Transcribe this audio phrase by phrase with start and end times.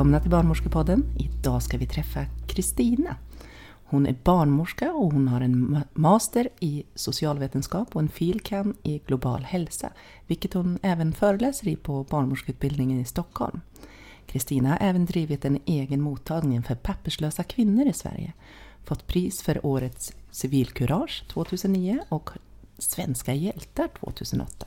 [0.00, 1.04] välkomna till Barnmorskepodden.
[1.18, 3.16] Idag ska vi träffa Kristina.
[3.84, 9.42] Hon är barnmorska och hon har en master i socialvetenskap och en filkan i global
[9.42, 9.92] hälsa,
[10.26, 13.60] vilket hon även föreläser i på barnmorskeutbildningen i Stockholm.
[14.26, 18.32] Kristina har även drivit en egen mottagning för papperslösa kvinnor i Sverige,
[18.84, 22.30] fått pris för årets civilkurage 2009 och
[22.78, 24.66] Svenska hjältar 2008.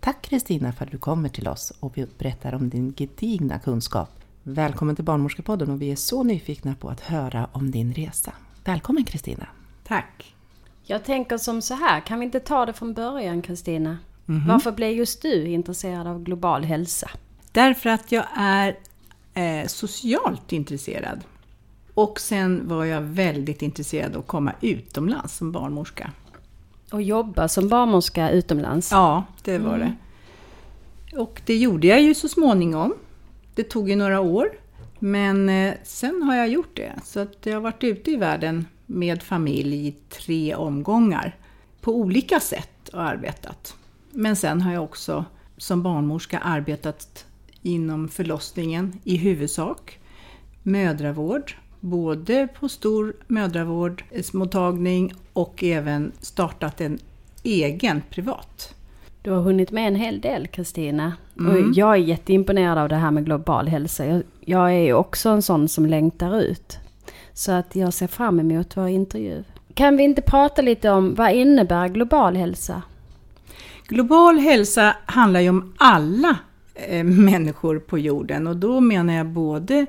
[0.00, 4.17] Tack Kristina för att du kommer till oss och berättar om din gedigna kunskap.
[4.50, 8.32] Välkommen till Barnmorskepodden och vi är så nyfikna på att höra om din resa.
[8.64, 9.46] Välkommen Kristina!
[9.84, 10.34] Tack!
[10.82, 13.98] Jag tänker som så här, kan vi inte ta det från början Kristina?
[14.28, 14.48] Mm -hmm.
[14.48, 17.10] Varför blev just du intresserad av global hälsa?
[17.52, 18.76] Därför att jag är
[19.34, 21.20] eh, socialt intresserad.
[21.94, 26.12] Och sen var jag väldigt intresserad av att komma utomlands som barnmorska.
[26.92, 28.90] Och jobba som barnmorska utomlands?
[28.92, 29.88] Ja, det var mm.
[31.10, 31.18] det.
[31.18, 32.94] Och det gjorde jag ju så småningom.
[33.58, 34.48] Det tog ju några år.
[34.98, 36.92] Men eh, sen har jag gjort det.
[37.04, 41.36] Så att jag har varit ute i världen med familj i tre omgångar.
[41.80, 43.74] På olika sätt och arbetat.
[44.10, 45.24] Men sen har jag också
[45.56, 47.26] som barnmorska arbetat
[47.62, 49.98] inom förlossningen i huvudsak.
[50.62, 56.98] Mödravård, både på stor mödravårdsmottagning och även startat en
[57.42, 58.74] egen privat.
[59.22, 61.12] Du har hunnit med en hel del Kristina.
[61.38, 61.72] Mm.
[61.76, 64.06] Jag är jätteimponerad av det här med global hälsa.
[64.06, 66.78] Jag, jag är också en sån som längtar ut.
[67.32, 69.44] Så att jag ser fram emot vår intervju.
[69.74, 72.82] Kan vi inte prata lite om vad innebär global hälsa?
[73.88, 76.36] Global hälsa handlar ju om alla
[76.74, 79.86] eh, människor på jorden och då menar jag både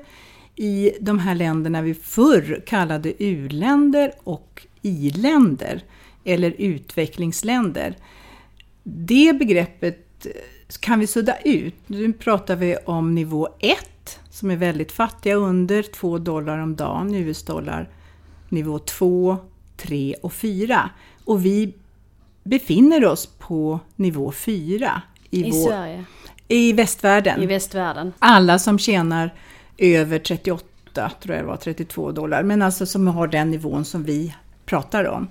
[0.56, 5.82] i de här länderna vi förr kallade u-länder och i-länder
[6.24, 7.96] eller utvecklingsländer.
[8.82, 10.26] Det begreppet
[10.80, 11.74] kan vi sudda ut.
[11.86, 17.14] Nu pratar vi om nivå 1 som är väldigt fattiga under 2 dollar om dagen,
[17.14, 17.88] US-dollar.
[18.48, 19.36] Nivå 2,
[19.76, 20.90] 3 och 4.
[21.24, 21.74] Och vi
[22.42, 25.02] befinner oss på nivå 4.
[25.30, 26.04] I, I vår, Sverige?
[26.48, 27.42] I västvärlden.
[27.42, 28.12] I västvärlden.
[28.18, 29.34] Alla som tjänar
[29.78, 32.42] över 38, tror jag det var, 32 dollar.
[32.42, 34.34] Men alltså som har den nivån som vi
[34.66, 35.28] pratar om.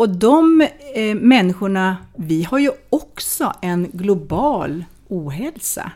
[0.00, 5.92] Och de eh, människorna, vi har ju också en global ohälsa.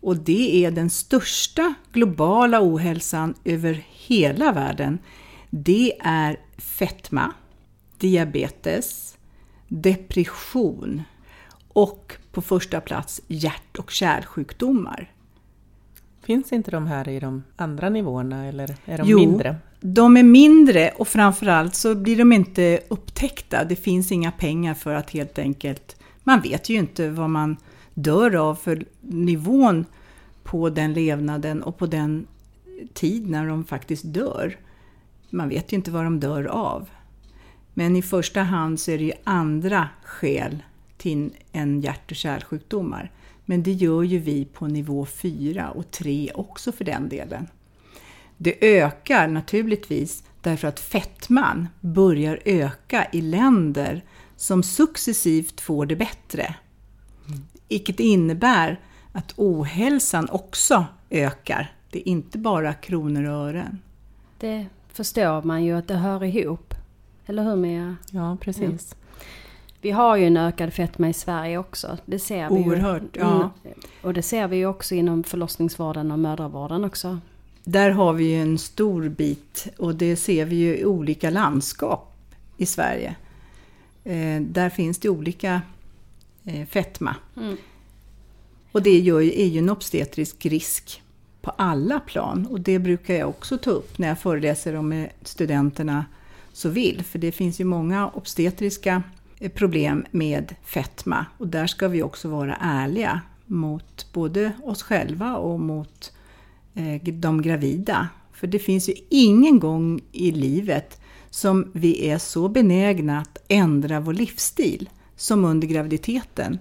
[0.00, 4.98] Och det är den största globala ohälsan över hela världen.
[5.50, 7.32] Det är fetma,
[7.98, 9.16] diabetes,
[9.68, 11.02] depression
[11.68, 15.12] och på första plats hjärt och kärlsjukdomar.
[16.22, 19.56] Finns inte de här i de andra nivåerna eller är de jo, mindre?
[19.84, 23.64] De är mindre och framförallt så blir de inte upptäckta.
[23.64, 25.96] Det finns inga pengar för att helt enkelt...
[26.24, 27.56] Man vet ju inte vad man
[27.94, 29.84] dör av för nivån
[30.42, 32.26] på den levnaden och på den
[32.92, 34.56] tid när de faktiskt dör.
[35.30, 36.88] Man vet ju inte vad de dör av.
[37.74, 40.62] Men i första hand så är det ju andra skäl
[40.96, 43.10] till en hjärt och kärlsjukdomar.
[43.44, 47.46] Men det gör ju vi på nivå 4 och 3 också för den delen.
[48.42, 54.04] Det ökar naturligtvis därför att fettman börjar öka i länder
[54.36, 56.54] som successivt får det bättre.
[57.68, 58.80] Vilket innebär
[59.12, 61.72] att ohälsan också ökar.
[61.90, 63.78] Det är inte bara kronor och ören.
[64.38, 66.74] Det förstår man ju att det hör ihop.
[67.26, 67.96] Eller hur Mia?
[68.10, 68.96] Ja, precis.
[68.98, 69.24] Ja.
[69.80, 71.98] Vi har ju en ökad fetma i Sverige också.
[72.04, 73.20] Det ser vi Oerhört, ju.
[73.20, 73.50] ja.
[74.02, 77.18] Och det ser vi ju också inom förlossningsvården och mödravården också.
[77.64, 82.14] Där har vi ju en stor bit och det ser vi ju i olika landskap
[82.56, 83.16] i Sverige.
[84.04, 85.62] Eh, där finns det olika
[86.44, 87.16] eh, fetma.
[87.36, 87.56] Mm.
[88.72, 91.02] Och det gör ju, är ju en obstetrisk risk
[91.42, 92.46] på alla plan.
[92.46, 96.04] Och det brukar jag också ta upp när jag föreläser om studenterna
[96.52, 97.04] så vill.
[97.04, 99.02] För det finns ju många obstetriska
[99.38, 101.26] eh, problem med fetma.
[101.38, 106.12] Och där ska vi också vara ärliga mot både oss själva och mot
[107.12, 108.08] de gravida.
[108.32, 114.00] För det finns ju ingen gång i livet som vi är så benägna att ändra
[114.00, 116.58] vår livsstil som under graviditeten.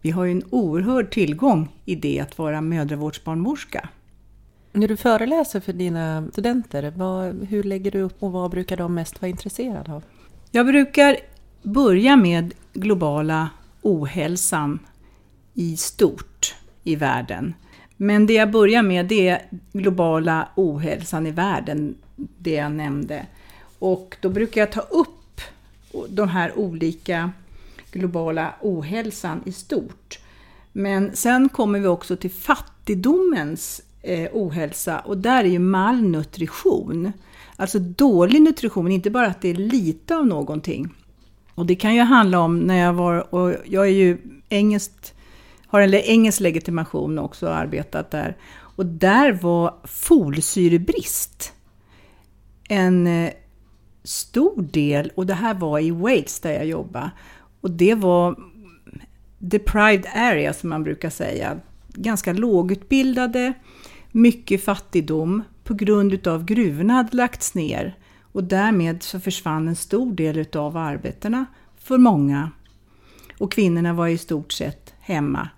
[0.00, 3.88] Vi har ju en oerhörd tillgång i det att vara mödravårdsbarnmorska.
[4.72, 8.94] När du föreläser för dina studenter, vad, hur lägger du upp och vad brukar de
[8.94, 10.02] mest vara intresserade av?
[10.50, 11.16] Jag brukar
[11.62, 13.50] börja med globala
[13.82, 14.78] ohälsan
[15.54, 16.54] i stort
[16.84, 17.54] i världen.
[17.96, 23.26] Men det jag börjar med det är globala ohälsan i världen, det jag nämnde.
[23.78, 25.40] Och då brukar jag ta upp
[26.08, 27.30] de här olika
[27.92, 30.18] globala ohälsan i stort.
[30.72, 37.12] Men sen kommer vi också till fattigdomens eh, ohälsa och där är ju malnutrition.
[37.56, 40.94] Alltså dålig nutrition, inte bara att det är lite av någonting.
[41.54, 44.18] Och det kan ju handla om när jag var, och jag är ju
[44.48, 45.14] engelskt,
[45.66, 48.36] har en engelsk legitimation också och arbetat där.
[48.76, 51.52] Och där var folsyrebrist
[52.68, 53.32] en eh,
[54.04, 57.10] stor del, och det här var i Wales där jag jobbade.
[57.60, 58.36] Och det var
[59.38, 61.60] deprived area som man brukar säga.
[61.88, 63.52] Ganska lågutbildade,
[64.12, 67.98] mycket fattigdom på grund utav gruvorna hade lagts ner.
[68.32, 71.46] Och därmed så försvann en stor del utav arbetena
[71.78, 72.50] för många.
[73.38, 75.48] Och kvinnorna var i stort sett hemma.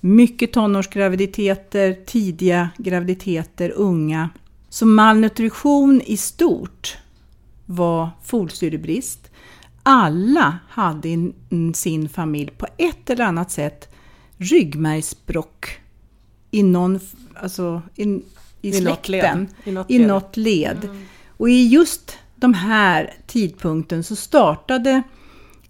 [0.00, 4.30] Mycket tonårsgraviditeter, tidiga graviditeter, unga.
[4.68, 6.96] Så malnutrition i stort
[7.66, 9.30] var folsyrebrist.
[9.82, 11.32] Alla hade i
[11.74, 13.94] sin familj på ett eller annat sätt
[14.36, 15.80] ryggmärgsbråck
[16.50, 17.00] i någon,
[17.34, 18.22] alltså i, i,
[18.60, 20.84] I släkten, något i något, i något led.
[20.84, 21.04] Mm.
[21.36, 25.02] Och i just de här tidpunkten så startade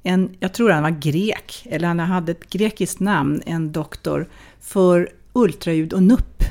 [0.07, 4.29] en, jag tror han var grek, eller han hade ett grekiskt namn, en doktor,
[4.61, 6.43] för ultraljud och NUP,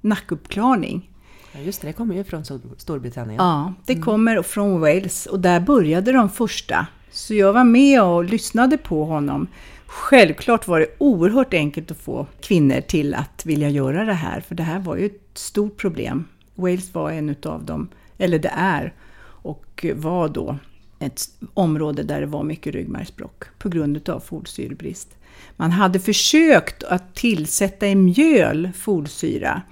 [0.00, 1.10] nackuppklarning.
[1.52, 2.44] Ja, just det, det kommer ju från
[2.76, 3.36] Storbritannien.
[3.38, 4.04] Ja, det mm.
[4.04, 6.86] kommer från Wales och där började de första.
[7.10, 9.46] Så jag var med och lyssnade på honom.
[9.86, 14.54] Självklart var det oerhört enkelt att få kvinnor till att vilja göra det här, för
[14.54, 16.24] det här var ju ett stort problem.
[16.54, 17.88] Wales var en utav dem,
[18.18, 18.94] eller det är,
[19.42, 20.58] och var då
[20.98, 21.20] ett
[21.54, 25.08] område där det var mycket ryggmärgsbråck på grund av folsyrebrist.
[25.56, 29.62] Man hade försökt att tillsätta i mjöl folsyra,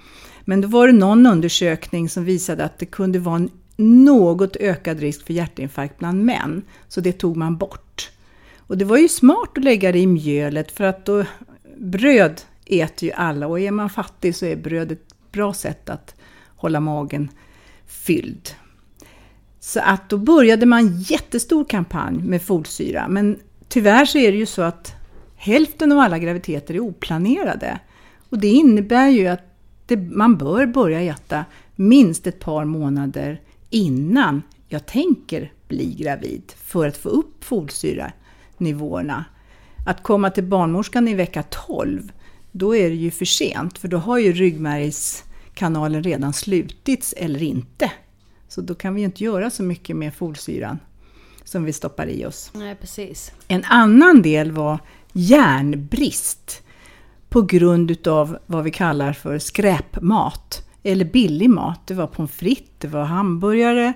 [0.45, 4.99] men då var det någon undersökning som visade att det kunde vara en något ökad
[4.99, 8.11] risk för hjärtinfarkt bland män, så det tog man bort.
[8.57, 11.25] Och det var ju smart att lägga det i mjölet för att då,
[11.77, 16.15] bröd äter ju alla och är man fattig så är bröd ett bra sätt att
[16.55, 17.29] hålla magen
[17.85, 18.49] fylld.
[19.67, 24.45] Så att då började man jättestor kampanj med folsyra, men tyvärr så är det ju
[24.45, 24.93] så att
[25.35, 27.79] hälften av alla graviditeter är oplanerade.
[28.29, 29.41] Och det innebär ju att
[29.85, 36.87] det, man bör börja äta minst ett par månader innan jag tänker bli gravid för
[36.87, 39.25] att få upp folsyranivåerna.
[39.85, 42.11] Att komma till barnmorskan i vecka 12,
[42.51, 47.91] då är det ju för sent för då har ju ryggmärgskanalen redan slutits eller inte.
[48.57, 50.79] Så då kan vi ju inte göra så mycket med folsyran
[51.43, 52.51] som vi stoppar i oss.
[52.53, 53.31] Nej, precis.
[53.47, 54.79] En annan del var
[55.13, 56.61] järnbrist
[57.29, 61.87] på grund utav vad vi kallar för skräpmat eller billig mat.
[61.87, 63.93] Det var pommes frites, det var hamburgare,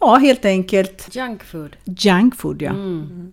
[0.00, 1.76] ja helt enkelt Junk food.
[1.84, 2.70] Junk food, ja.
[2.70, 3.32] Mm.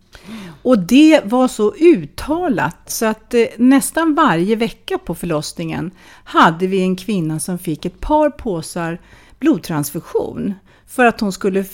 [0.62, 5.92] Och det var så uttalat så att eh, nästan varje vecka på förlossningen
[6.24, 9.00] hade vi en kvinna som fick ett par påsar
[9.39, 10.53] blodtransfusion
[10.87, 11.65] för att hon skulle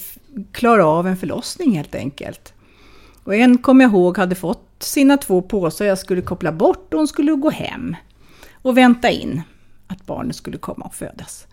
[0.51, 2.53] klara av en förlossning helt enkelt.
[3.23, 6.97] Och en, kom jag ihåg, hade fått sina två påsar jag skulle koppla bort och
[6.99, 7.95] hon skulle gå hem
[8.53, 9.41] och vänta in
[9.87, 11.47] att barnet skulle komma och födas.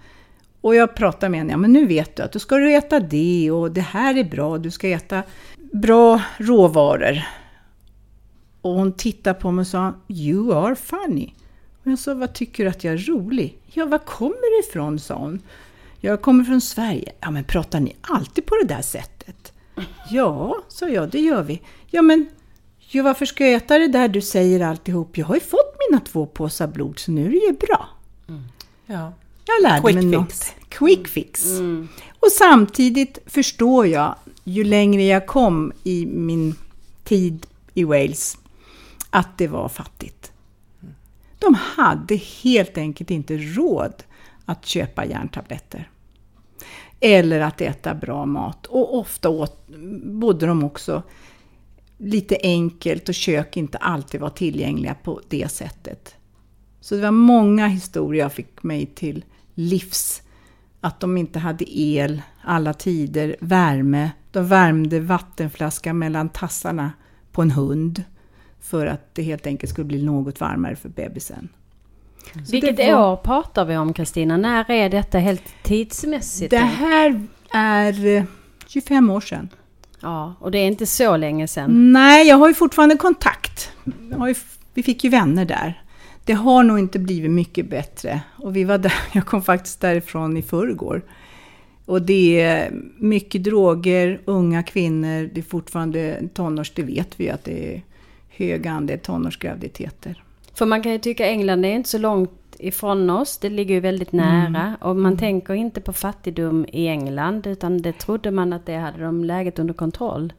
[0.61, 3.01] Och jag pratade med henne, ja men nu vet du att du ska du äta
[3.01, 5.23] det och det här är bra, du ska äta
[5.73, 7.23] bra råvaror.
[8.61, 11.35] Och hon tittade på mig och sa, You are funny.
[11.85, 13.59] Och jag sa, vad tycker du att jag är rolig?
[13.73, 14.99] Ja, var kommer du ifrån?
[14.99, 15.43] sa hon.
[16.01, 17.13] Jag kommer från Sverige.
[17.21, 19.53] Ja, men pratar ni alltid på det där sättet?
[20.11, 21.63] Ja, sa jag, det gör vi.
[21.87, 22.29] Ja, men
[22.79, 25.19] jo, varför ska jag äta det där du säger alltihop?
[25.19, 27.89] Jag har ju fått mina två påsar blod, så nu är det ju bra.
[28.29, 28.43] Mm.
[28.87, 29.13] Ja.
[29.45, 30.13] Jag lärde Quick mig fix.
[30.13, 30.55] något.
[30.69, 31.45] Quick fix.
[31.45, 31.89] Mm.
[32.21, 34.15] Och samtidigt förstår jag,
[34.45, 36.55] ju längre jag kom i min
[37.05, 38.39] tid i Wales,
[39.11, 40.33] att det var fattigt.
[41.39, 44.03] De hade helt enkelt inte råd
[44.51, 45.91] att köpa järntabletter.
[47.01, 48.67] Eller att äta bra mat.
[48.67, 49.69] Och ofta åt,
[50.03, 51.03] bodde de också
[51.99, 56.15] lite enkelt och kök inte alltid var tillgängliga på det sättet.
[56.81, 60.23] Så det var många historier jag fick mig till livs.
[60.81, 64.11] Att de inte hade el alla tider, värme.
[64.31, 66.93] De värmde vattenflaskan mellan tassarna
[67.33, 68.05] på en hund
[68.61, 71.49] för att det helt enkelt skulle bli något varmare för bebisen.
[72.33, 73.13] Så Vilket var...
[73.13, 74.37] år pratar vi om Kristina?
[74.37, 76.51] När är detta helt tidsmässigt?
[76.51, 78.27] Det här är
[78.67, 79.49] 25 år sedan.
[80.01, 81.93] Ja, och det är inte så länge sedan.
[81.93, 83.73] Nej, jag har ju fortfarande kontakt.
[84.27, 84.35] Ju,
[84.75, 85.83] vi fick ju vänner där.
[86.25, 88.21] Det har nog inte blivit mycket bättre.
[88.37, 91.03] Och vi var där, jag kom faktiskt därifrån i förrgår.
[91.85, 97.45] Och det är mycket droger, unga kvinnor, det är fortfarande tonårs, det vet vi att
[97.45, 97.83] det är
[98.29, 100.23] hög andel tonårsgraviditeter.
[100.61, 103.39] För man kan ju tycka England är inte så långt ifrån oss.
[103.39, 104.77] Det ligger ju väldigt nära.
[104.81, 107.47] Och man tänker inte på fattigdom i England.
[107.47, 110.33] Utan det trodde man att det hade de läget under kontroll.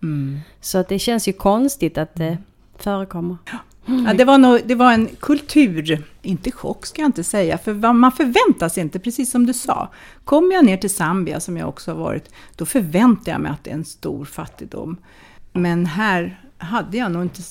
[0.60, 2.38] Så att det känns ju konstigt att det
[2.78, 3.38] förekommer.
[3.86, 7.94] Ja, det, var nog, det var en kultur, inte chock ska jag inte säga, för
[7.94, 9.90] man förväntar sig inte, precis som du sa.
[10.24, 13.64] Kommer jag ner till Zambia, som jag också har varit, då förväntar jag mig att
[13.64, 14.98] det är en stor fattigdom.
[15.54, 17.42] Men här hade jag nog inte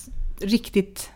[0.41, 1.11] riktigt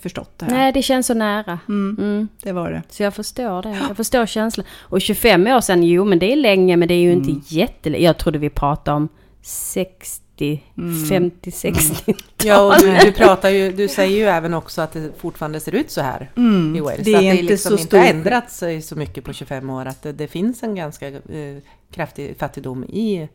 [0.00, 0.52] förstått det här.
[0.52, 1.58] Nej, det känns så nära.
[1.68, 2.28] Mm, Mm.
[2.42, 2.82] det var det.
[2.88, 3.78] Så jag förstår det.
[3.88, 4.66] Jag förstår känslan.
[4.80, 7.28] Och 25 år sedan, jo men det är länge men det är ju Mm.
[7.28, 8.04] inte jättelänge.
[8.04, 9.08] Jag trodde vi pratade om
[9.42, 11.04] 60, Mm.
[11.06, 12.14] 50, 60.
[12.44, 15.74] Ja, och du, du, pratar ju, du säger ju även också att det fortfarande ser
[15.74, 17.04] ut så här Mm, i Wales.
[17.04, 19.70] det är att det inte liksom så inte har ändrats sig så mycket på 25
[19.70, 19.86] år.
[19.86, 21.56] Att det, det finns en ganska eh,
[21.92, 23.28] kraftig fattigdom i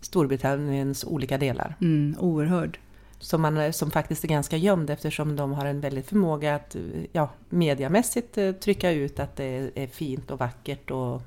[0.00, 1.74] Storbritanniens olika delar.
[1.80, 2.78] Mm, oerhörd.
[3.22, 6.80] Som, man, som faktiskt är ganska gömd eftersom de har en väldig förmåga att eh,
[7.12, 11.22] ja, mediamässigt eh, trycka ut att det är fint och vackert och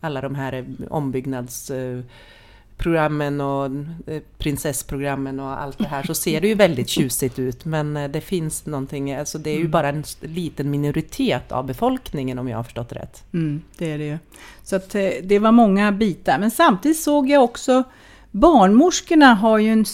[0.00, 3.66] alla de här eh, ombyggnadsprogrammen och
[4.06, 8.10] eh, prinsessprogrammen och allt det här så ser det ju väldigt tjusigt ut men eh,
[8.10, 12.56] det finns någonting, alltså det är ju bara en liten minoritet av befolkningen om jag
[12.56, 13.24] har förstått rätt.
[13.32, 14.18] Mm, det är det ju.
[14.62, 16.38] Så att, eh, det var många bitar.
[16.38, 17.84] Men samtidigt såg jag också,
[18.30, 19.84] barnmorskorna har ju en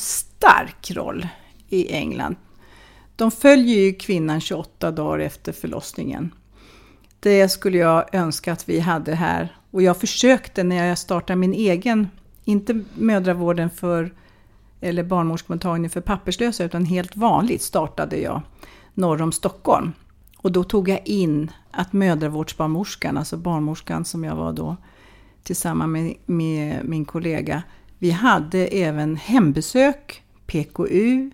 [0.44, 1.28] stark roll
[1.68, 2.36] i England.
[3.16, 6.34] De följer ju kvinnan 28 dagar efter förlossningen.
[7.20, 9.56] Det skulle jag önska att vi hade här.
[9.70, 12.08] Och jag försökte när jag startade min egen,
[12.44, 14.14] inte mödravården för,
[14.80, 18.42] eller barnmorskemottagning för papperslösa, utan helt vanligt startade jag
[18.94, 19.92] norr om Stockholm.
[20.38, 24.76] Och då tog jag in att mödravårdsbarnmorskan, alltså barnmorskan som jag var då
[25.42, 27.62] tillsammans med, med min kollega,
[27.98, 31.30] vi hade även hembesök, PKU,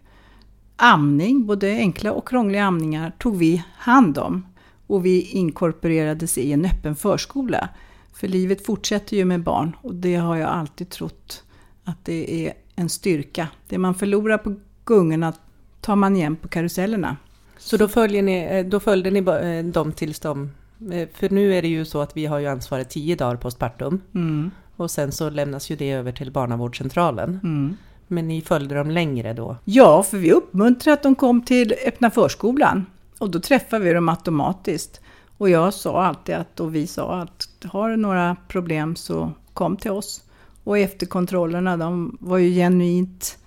[0.76, 4.46] amning, både enkla och krångliga amningar tog vi hand om.
[4.86, 7.68] Och vi inkorporerades i en öppen förskola.
[8.12, 11.42] För livet fortsätter ju med barn och det har jag alltid trott
[11.84, 13.48] att det är en styrka.
[13.68, 15.32] Det man förlorar på gungorna
[15.80, 17.16] tar man igen på karusellerna.
[17.58, 20.50] Så då, följer ni, eh, då följde ni eh, dem tills de...
[20.92, 24.00] eh, För nu är det ju så att vi har ju ansvaret 10 dagar postpartum.
[24.14, 27.40] Mm, Och sen så lämnas ju det över till barnavårdscentralen.
[27.42, 27.76] mm.
[28.12, 29.56] Men ni följde dem längre då?
[29.64, 32.86] Ja, för vi uppmuntrade att de kom till öppna förskolan.
[33.18, 35.00] Och då träffade vi dem automatiskt.
[35.38, 39.76] Och jag sa alltid att, och vi sa att har du några problem så kom
[39.76, 40.22] till oss.
[40.64, 43.38] Och efterkontrollerna, de var ju genuint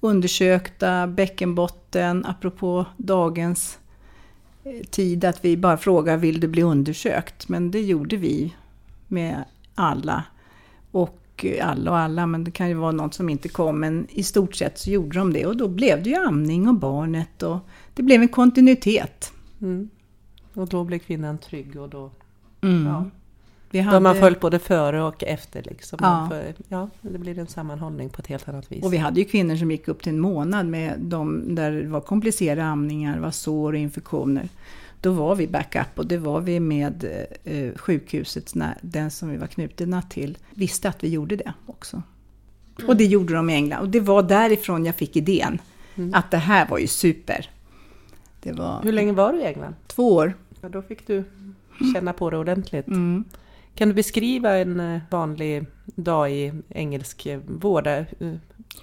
[0.00, 3.78] undersökta, bäckenbotten, apropå dagens
[4.64, 7.48] eh, tid att vi bara frågar vill du bli undersökt?
[7.48, 8.54] Men det gjorde vi
[9.08, 10.24] med alla.
[10.90, 11.19] Och
[11.62, 13.80] alla och alla, men det kan ju vara något som inte kom.
[13.80, 16.74] Men i stort sett så gjorde de det och då blev det ju amning och
[16.74, 17.58] barnet och
[17.94, 19.32] det blev en kontinuitet.
[19.60, 19.90] Mm.
[20.54, 22.10] Och då blev kvinnan trygg och då...
[22.60, 22.86] Mm.
[22.86, 23.04] Ja.
[23.70, 25.98] Vi Då hade, man följt både före och efter liksom.
[26.02, 26.26] Ja.
[26.30, 28.84] För, ja, det blir en sammanhållning på ett helt annat vis.
[28.84, 31.88] och vi hade ju kvinnor som gick upp till en månad med de där det
[31.88, 34.48] var komplicerade amningar, var sår och infektioner.
[35.00, 37.04] Då var vi backup och det var vi med
[37.44, 38.52] eh, sjukhuset,
[38.82, 42.02] den som vi var knutna till, visste att vi gjorde det också.
[42.86, 43.80] Och det gjorde de i England.
[43.82, 45.58] Och det var därifrån jag fick idén.
[45.96, 46.14] Mm.
[46.14, 47.50] Att det här var ju super.
[48.42, 49.74] Var Hur länge var du i England?
[49.86, 50.34] två år.
[50.60, 51.24] Ja, då fick du
[51.94, 52.86] känna på det ordentligt.
[52.86, 53.24] Mm.
[53.74, 57.86] Kan du beskriva en eh, vanlig dag i engelsk eh, vård?
[57.86, 58.04] eh,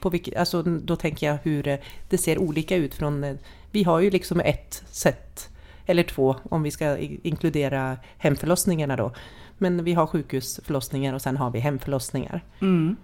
[0.02, 3.38] På vilket, alltså, då tänker jag hur det ser olika ut från...
[3.72, 5.50] Vi har ju liksom ett sätt,
[5.88, 9.12] eller två om vi ska inkludera hemförlossningarna då.
[9.58, 12.41] Men vi har sjukhusförlossningar och sen har vi hemförlossningar.
[12.60, 12.96] Mm.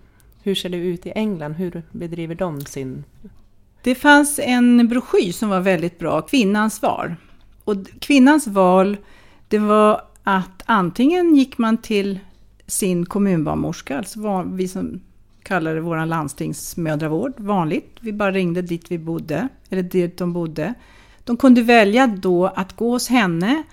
[0.44, 1.54] Hur ser det ut i England?
[1.54, 3.04] Hur bedriver de sin...
[3.84, 7.16] Det fanns en broschyr som var väldigt bra, Kvinnans val.
[7.64, 8.98] Och kvinnans val,
[9.48, 12.20] det var att antingen gick man till
[12.68, 15.02] sin kommunbarnmorska, alltså vi som
[15.44, 17.98] kallar det vår landstingsmödravård, vanligt.
[18.00, 20.74] Vi bara ringde dit vi bodde, eller dit de bodde.
[21.24, 23.64] De kunde välja då att gå hos henne,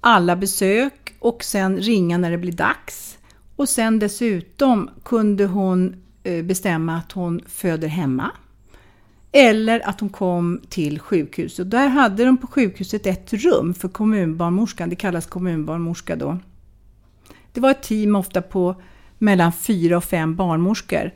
[0.00, 3.18] alla besök och sen ringa när det blir dags.
[3.56, 8.30] Och sen dessutom kunde hon eh, bestämma att hon föder hemma.
[9.32, 11.58] Eller att hon kom till sjukhus.
[11.58, 14.88] Och där hade de på sjukhuset ett rum för kommunbarnmorskan.
[14.88, 16.38] Det kallas kommunbarnmorska då.
[17.52, 18.74] Det var ett team ofta på
[19.18, 21.10] mellan fyra och fem barnmorskor.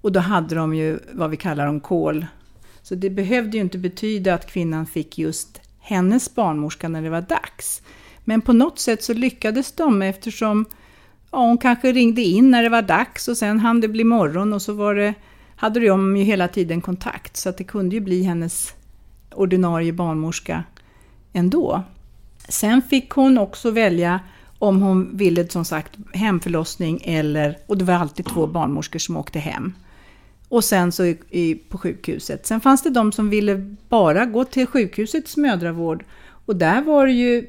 [0.00, 2.26] Och då hade de ju vad vi kallar dem kol.
[2.84, 7.20] Så det behövde ju inte betyda att kvinnan fick just hennes barnmorska när det var
[7.20, 7.82] dags.
[8.24, 10.64] Men på något sätt så lyckades de eftersom
[11.30, 14.52] ja, hon kanske ringde in när det var dags och sen hann det bli morgon
[14.52, 15.14] och så var det,
[15.56, 17.36] hade de ju hela tiden kontakt.
[17.36, 18.74] Så att det kunde ju bli hennes
[19.34, 20.64] ordinarie barnmorska
[21.32, 21.82] ändå.
[22.48, 24.20] Sen fick hon också välja
[24.58, 29.38] om hon ville som sagt hemförlossning eller, och det var alltid två barnmorskor som åkte
[29.38, 29.72] hem.
[30.54, 32.46] Och sen så i, i, på sjukhuset.
[32.46, 36.04] Sen fanns det de som ville bara gå till sjukhusets mödravård.
[36.46, 37.46] Och där var det ju,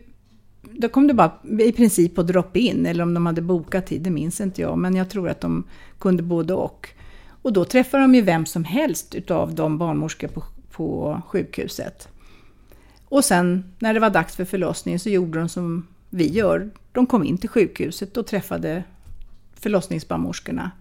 [0.61, 4.09] då kom det bara i princip på drop-in, eller om de hade bokat tid, det
[4.09, 4.77] minns inte jag.
[4.77, 5.63] Men jag tror att de
[5.99, 6.89] kunde både och.
[7.41, 12.07] Och då träffade de ju vem som helst utav de barnmorskor på, på sjukhuset.
[13.05, 16.69] Och sen när det var dags för förlossning så gjorde de som vi gör.
[16.91, 18.83] De kom in till sjukhuset och träffade
[19.59, 20.71] förlossningsbarnmorskorna.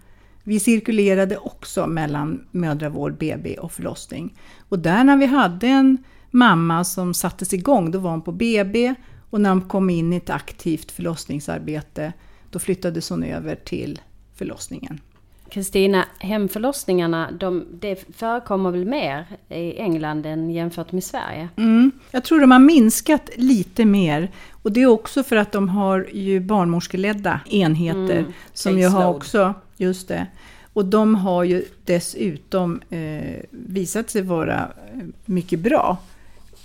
[0.45, 4.37] Vi cirkulerade också mellan mödravård, BB och förlossning.
[4.69, 5.99] Och där när vi hade en
[6.31, 8.95] mamma som sattes igång, då var hon på BB
[9.31, 12.13] och när hon kom in i ett aktivt förlossningsarbete,
[12.51, 14.01] då flyttades hon över till
[14.35, 15.01] förlossningen.
[15.49, 21.49] Kristina, hemförlossningarna, de, det förekommer väl mer i England än jämfört med Sverige?
[21.57, 24.31] Mm, jag tror de har minskat lite mer.
[24.63, 28.19] Och det är också för att de har ju barnmorskeledda enheter.
[28.19, 30.27] Mm, som ju har också, just det.
[30.73, 35.99] Och de har ju dessutom eh, visat sig vara eh, mycket bra.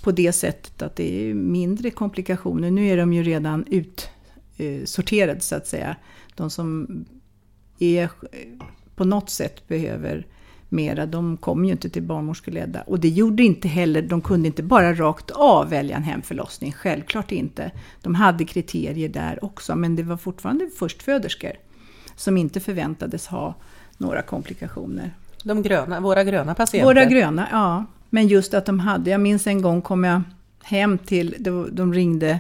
[0.04, 2.72] På det sättet att det är mindre komplikationer.
[2.72, 3.66] Nu är de ju redan
[4.58, 5.96] utsorterade eh, så att säga.
[6.36, 7.06] De som
[7.80, 8.10] är
[8.96, 10.26] på något sätt behöver
[10.70, 12.82] mera, de kom ju inte till barnmorskeledda.
[12.82, 17.32] Och det gjorde inte heller, de kunde inte bara rakt av välja en hemförlossning, självklart
[17.32, 17.72] inte.
[18.02, 21.52] De hade kriterier där också, men det var fortfarande förstföderskor
[22.16, 23.56] som inte förväntades ha
[23.98, 25.14] några komplikationer.
[25.44, 26.86] De gröna, våra gröna patienter?
[26.86, 27.86] Våra gröna, ja.
[28.10, 30.22] Men just att de hade, jag minns en gång kom jag
[30.64, 31.36] hem till,
[31.72, 32.40] de ringde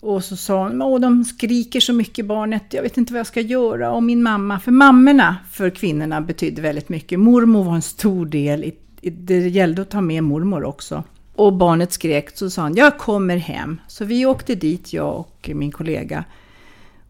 [0.00, 3.26] och så sa hon, åh de skriker så mycket barnet, jag vet inte vad jag
[3.26, 3.92] ska göra.
[3.92, 7.20] Och min mamma, för mammorna för kvinnorna betydde väldigt mycket.
[7.20, 11.04] Mormor var en stor del, det gällde att ta med mormor också.
[11.34, 13.80] Och barnet skrek, så sa han, jag kommer hem.
[13.88, 16.24] Så vi åkte dit, jag och min kollega.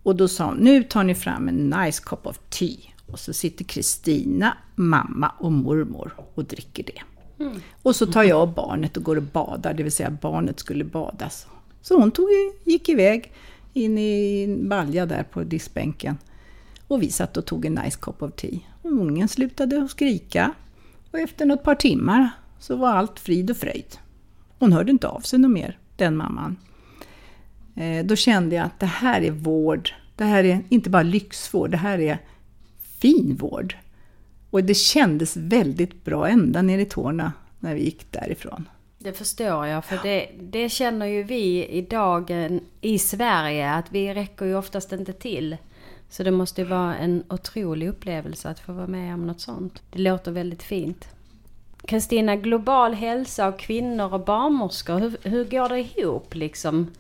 [0.03, 2.77] Och då sa hon, nu tar ni fram en nice cup of tea.
[3.13, 7.03] Och så sitter Kristina, mamma och mormor och dricker det.
[7.45, 7.61] Mm.
[7.83, 11.47] Och så tar jag barnet och går och badar, det vill säga barnet skulle badas.
[11.83, 12.29] Så hon tog,
[12.65, 13.33] gick iväg
[13.73, 16.19] in i en balja där på diskbänken.
[16.87, 18.59] Och vi satt och tog en nice cup of tea.
[18.83, 20.55] Och ungen slutade att skrika.
[21.11, 23.97] Och efter något par timmar så var allt frid och fröjd.
[24.59, 26.57] Hon hörde inte av sig något mer, den mamman.
[27.77, 29.91] Eh, då kände jag att det här är vård.
[30.17, 32.19] Det här är inte bara lyxvård, det här är
[33.01, 33.77] fin vård.
[34.51, 38.69] Och det kändes väldigt bra ända ner i tårna när vi gick därifrån.
[39.03, 42.31] Det förstår jag, för det, det känner ju vi idag
[42.81, 45.57] i Sverige att vi räcker ju oftast inte till.
[46.09, 49.83] Så det måste vara en otrolig upplevelse att få vara med om något sånt.
[49.91, 51.09] Det låter väldigt fint.
[51.87, 56.91] Kristina, global hälsa och kvinnor och barnmorskor, hur, hur går det ihop liksom?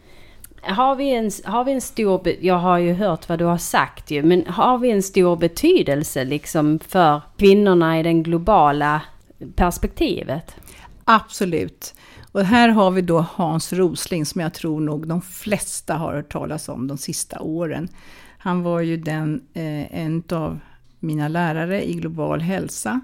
[0.60, 4.10] Har vi, en, har vi en stor, jag har ju hört vad du har sagt
[4.10, 9.02] ju, men har vi en stor betydelse liksom för kvinnorna i det globala
[9.54, 10.56] perspektivet?
[11.14, 11.94] Absolut.
[12.32, 16.32] Och här har vi då Hans Rosling som jag tror nog de flesta har hört
[16.32, 17.88] talas om de sista åren.
[18.38, 20.60] Han var ju den, eh, en av
[20.98, 23.00] mina lärare i global hälsa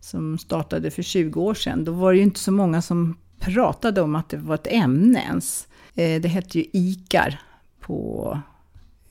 [0.00, 1.84] som startade för 20 år sedan.
[1.84, 5.22] Då var det ju inte så många som pratade om att det var ett ämne
[5.22, 5.68] ens.
[5.94, 7.40] Eh, det hette ju ICAR
[7.80, 8.38] på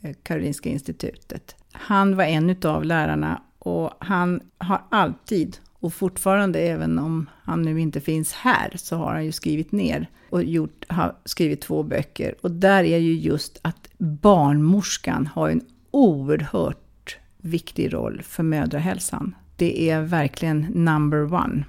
[0.02, 1.56] eh, Karolinska institutet.
[1.72, 7.82] Han var en av lärarna och han har alltid och fortfarande, även om han nu
[7.82, 12.36] inte finns här, så har han ju skrivit ner och gjort, har skrivit två böcker.
[12.42, 15.62] Och där är ju just att barnmorskan har en
[15.92, 19.36] oerhört viktig roll för mödrahälsan.
[19.56, 21.66] Det är verkligen number one.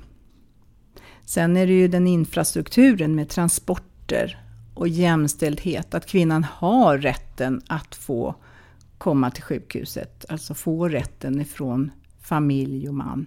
[1.24, 4.38] Sen är det ju den infrastrukturen med transporter
[4.74, 8.34] och jämställdhet, att kvinnan har rätten att få
[8.98, 11.90] komma till sjukhuset, alltså få rätten ifrån
[12.20, 13.26] familj och man.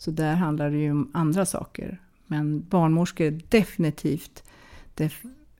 [0.00, 2.00] Så där handlar det ju om andra saker.
[2.26, 4.42] Men barnmorskor är definitivt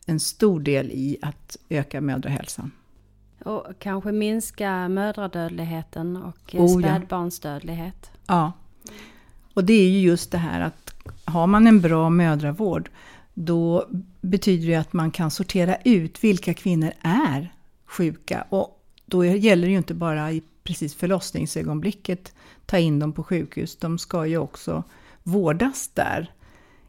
[0.07, 2.71] en stor del i att öka mödrahälsan.
[3.45, 8.11] Och kanske minska mödradödligheten och oh, spädbarnsdödlighet.
[8.27, 8.53] Ja.
[9.55, 12.91] Och det är ju just det här att har man en bra mödravård
[13.35, 13.87] då
[14.21, 17.53] betyder det att man kan sortera ut vilka kvinnor är
[17.87, 18.45] sjuka.
[18.49, 22.35] Och då gäller det ju inte bara i precis förlossningsögonblicket
[22.71, 23.77] ta in dem på sjukhus.
[23.77, 24.85] De ska ju också
[25.23, 26.33] vårdas där.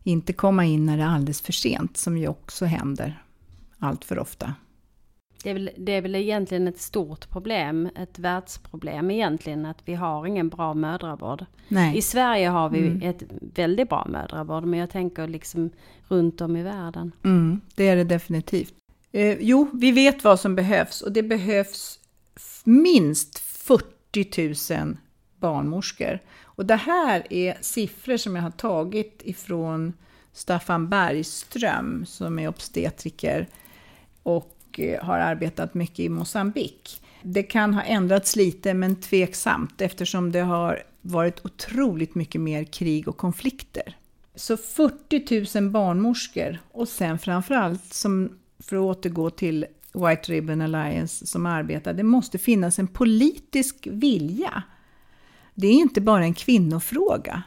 [0.04, 3.24] Inte komma in när det är alldeles för sent, som ju också händer
[3.80, 4.54] allt för ofta.
[5.44, 9.94] Det är, väl, det är väl egentligen ett stort problem, ett världsproblem egentligen, att vi
[9.94, 11.46] har ingen bra mödravård.
[11.67, 11.98] Nej.
[11.98, 13.02] I Sverige har vi mm.
[13.02, 13.24] ett
[13.56, 15.70] väldigt bra mödravård, men jag tänker liksom
[16.08, 17.12] runt om i världen.
[17.24, 18.74] Mm, det är det definitivt.
[19.12, 22.00] Eh, jo, vi vet vad som behövs och det behövs
[22.63, 24.98] minst 40 000
[25.42, 26.20] barnmorskor.
[26.44, 29.94] Och det här är siffror som jag har tagit ifrån
[30.34, 33.48] Staffan Bergström som är obstetriker
[34.24, 37.02] och eh, har arbetat mycket i Mosambik.
[37.22, 43.08] Det kan ha ändrats lite, men tveksamt eftersom det har varit otroligt mycket mer krig
[43.08, 43.98] och konflikter.
[44.36, 51.28] Så 40 000 barnmorskor och sen framförallt, som, för att återgå till White Ribbon Alliance
[51.28, 54.64] som arbetar, det måste finnas en politisk vilja.
[55.54, 57.44] Det är inte bara en kvinnofråga.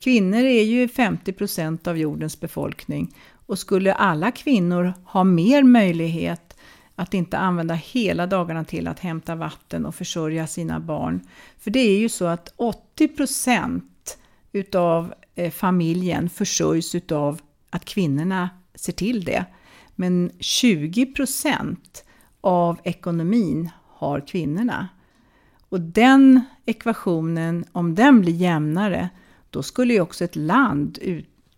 [0.00, 3.14] Kvinnor är ju 50 procent av jordens befolkning
[3.46, 6.56] och skulle alla kvinnor ha mer möjlighet
[6.94, 11.20] att inte använda hela dagarna till att hämta vatten och försörja sina barn.
[11.58, 14.18] För det är ju så att 80 procent
[14.52, 19.44] utav eh, familjen försörjs utav att kvinnorna ser till det.
[19.94, 22.04] Men 20 procent
[22.40, 24.88] av ekonomin har kvinnorna.
[25.68, 29.08] Och den ekvationen, om den blir jämnare,
[29.50, 30.98] då skulle ju också ett land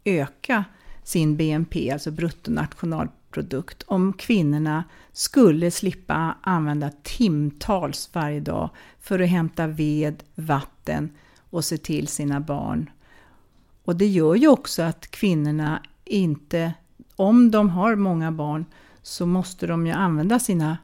[0.04, 0.64] öka
[1.02, 9.66] sin BNP, alltså bruttonationalprodukt, om kvinnorna skulle slippa använda timtals varje dag för att hämta
[9.66, 11.10] ved, vatten
[11.50, 12.90] och se till sina barn.
[13.84, 16.74] Och det gör ju också att kvinnorna inte,
[17.16, 18.64] om de har många barn,
[19.02, 20.78] så måste de ju använda sina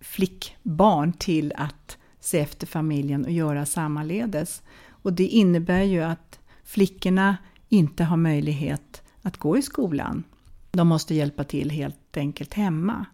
[0.00, 1.97] flickbarn till att
[2.28, 4.62] se efter familjen och göra sammaledes.
[4.88, 7.36] Och det innebär ju att flickorna
[7.68, 10.24] inte har möjlighet att gå i skolan.
[10.70, 13.06] De måste hjälpa till helt enkelt hemma.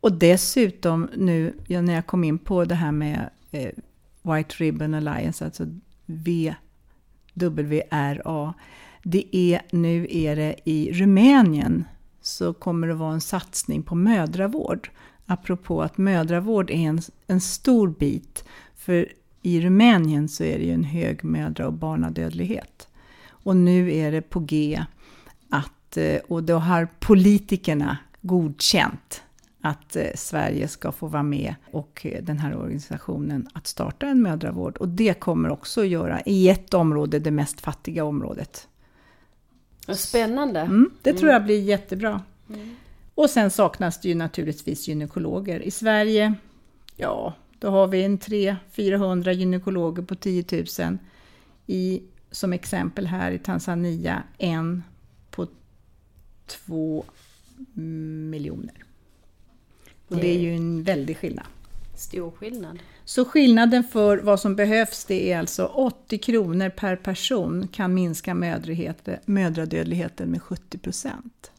[0.00, 3.70] Och dessutom nu när jag kom in på det här med eh,
[4.22, 5.66] White Ribbon Alliance, alltså
[7.34, 8.54] WRA.
[9.02, 11.84] Det är, nu är det i Rumänien
[12.20, 14.90] så kommer det vara en satsning på mödravård.
[15.26, 18.44] Apropå att mödravård är en, en stor bit.
[18.76, 19.12] För
[19.42, 22.88] i Rumänien så är det ju en hög mödra och barnadödlighet.
[23.28, 24.84] Och nu är det på G
[25.50, 29.22] att, eh, och då har politikerna godkänt
[29.60, 34.22] att eh, Sverige ska få vara med och eh, den här organisationen att starta en
[34.22, 34.76] mödravård.
[34.76, 38.68] Och det kommer också att göra i ett område, det mest fattiga området.
[39.88, 40.60] Spännande.
[40.60, 42.22] Mm, det tror jag blir jättebra.
[42.48, 42.76] Mm.
[43.16, 45.60] Och sen saknas det ju naturligtvis gynekologer.
[45.60, 46.34] I Sverige,
[46.96, 50.44] ja, då har vi en 300-400 gynekologer på 10
[50.78, 50.98] 000.
[51.66, 54.82] I, som exempel här i Tanzania, en
[55.30, 55.46] på
[56.46, 57.04] två
[58.30, 58.84] miljoner.
[60.08, 61.46] Och det är ju en väldig skillnad.
[61.94, 62.78] Stor skillnad.
[63.04, 68.34] Så skillnaden för vad som behövs det är alltså 80 kronor per person kan minska
[69.26, 71.52] mödradödligheten med 70 procent.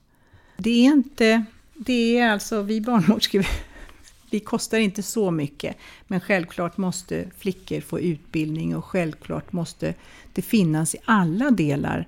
[0.57, 3.47] Det är inte, det är alltså vi barnmorskor,
[4.31, 5.77] vi kostar inte så mycket.
[6.07, 9.93] Men självklart måste flickor få utbildning och självklart måste
[10.33, 12.07] det finnas i alla delar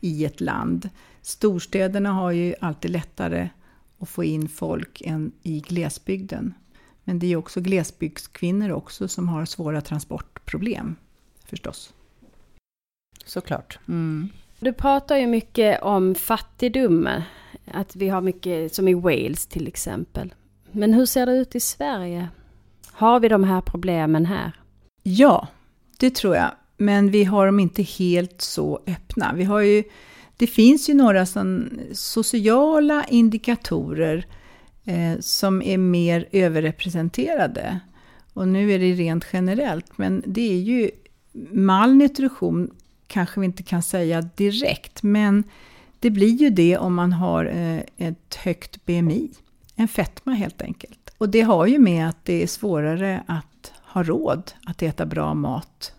[0.00, 0.88] i ett land.
[1.22, 3.48] Storstäderna har ju alltid lättare
[3.98, 6.54] att få in folk än i glesbygden.
[7.04, 10.96] Men det är också glesbygdskvinnor också som har svåra transportproblem
[11.44, 11.92] förstås.
[13.24, 13.78] Såklart.
[13.88, 14.28] Mm.
[14.58, 17.08] Du pratar ju mycket om fattigdom,
[17.74, 20.34] att vi har mycket, som i Wales till exempel.
[20.72, 22.28] Men hur ser det ut i Sverige?
[22.92, 24.52] Har vi de här problemen här?
[25.02, 25.48] Ja,
[25.98, 26.50] det tror jag.
[26.76, 29.32] Men vi har dem inte helt så öppna.
[29.34, 29.84] Vi har ju,
[30.36, 31.26] det finns ju några
[31.92, 34.26] sociala indikatorer
[34.84, 37.80] eh, som är mer överrepresenterade.
[38.32, 40.90] Och nu är det rent generellt, men det är ju
[41.52, 42.70] malnutrition
[43.06, 45.44] kanske vi inte kan säga direkt, men
[46.00, 49.30] det blir ju det om man har eh, ett högt BMI.
[49.74, 51.14] En fetma helt enkelt.
[51.18, 55.34] Och det har ju med att det är svårare att ha råd att äta bra
[55.34, 55.94] mat.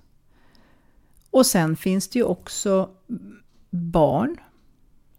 [1.30, 2.90] Och sen finns det ju också
[3.70, 4.38] barn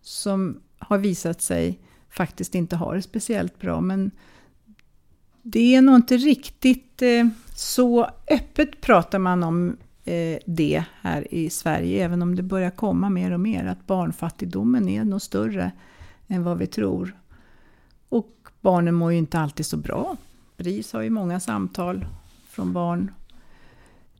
[0.03, 1.79] som har visat sig
[2.11, 3.81] faktiskt inte ha det speciellt bra.
[3.81, 4.11] Men
[5.43, 9.77] det är nog inte riktigt eh, så öppet pratar man om
[10.47, 15.05] det här i Sverige, även om det börjar komma mer och mer, att barnfattigdomen är
[15.05, 15.73] nog större
[16.29, 17.17] än vad vi tror.
[18.09, 20.17] Och barnen mår ju inte alltid så bra.
[20.57, 22.07] BRIS har ju många samtal
[22.49, 23.11] från barn.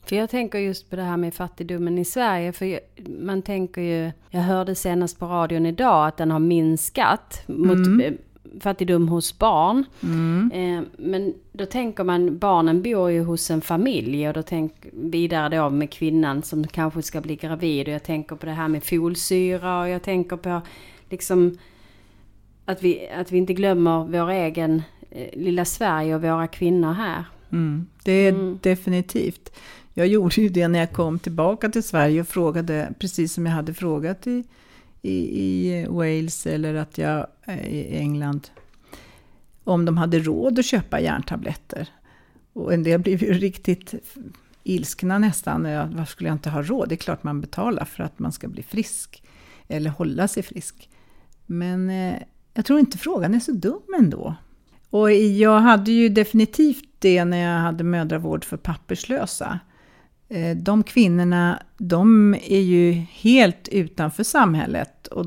[0.05, 2.53] För jag tänker just på det här med fattigdomen i Sverige.
[2.53, 2.81] För
[3.25, 8.19] man tänker ju, jag hörde senast på radion idag att den har minskat mot mm.
[8.61, 9.85] Fattigdom hos barn.
[10.03, 10.51] Mm.
[10.55, 15.57] Eh, men då tänker man, barnen bor ju hos en familj och då tänk vidare
[15.57, 17.89] då med kvinnan som kanske ska bli gravid.
[17.89, 20.61] Och jag tänker på det här med folsyra och jag tänker på
[21.11, 21.59] liksom
[22.65, 27.25] att vi, att vi inte glömmer vår egen eh, lilla Sverige och våra kvinnor här.
[27.53, 28.59] Mm, det är Mm.
[28.63, 29.57] definitivt.
[29.95, 33.53] Jag gjorde ju det när jag kom tillbaka till Sverige och frågade, precis som jag
[33.53, 34.45] hade frågat i,
[35.03, 37.27] i, i Wales eller att jag
[37.67, 38.51] i England,
[39.65, 41.89] om de hade råd att köpa järntabletter.
[42.53, 43.95] Och en del blev ju riktigt
[44.65, 45.63] ilskna nästan.
[45.63, 46.89] Varför skulle jag inte ha råd?
[46.89, 49.23] Det är klart man betalar för att man ska bli frisk.
[49.69, 50.91] Eller hålla sig frisk.
[51.47, 52.15] Men eh,
[52.55, 54.35] jag tror inte frågan är så dum ändå.
[54.91, 59.61] Och jag hade ju definitivt det när jag hade mödravård för papperslösa.
[60.31, 65.07] Eh, de kvinnorna, de är ju helt utanför samhället.
[65.07, 65.27] Och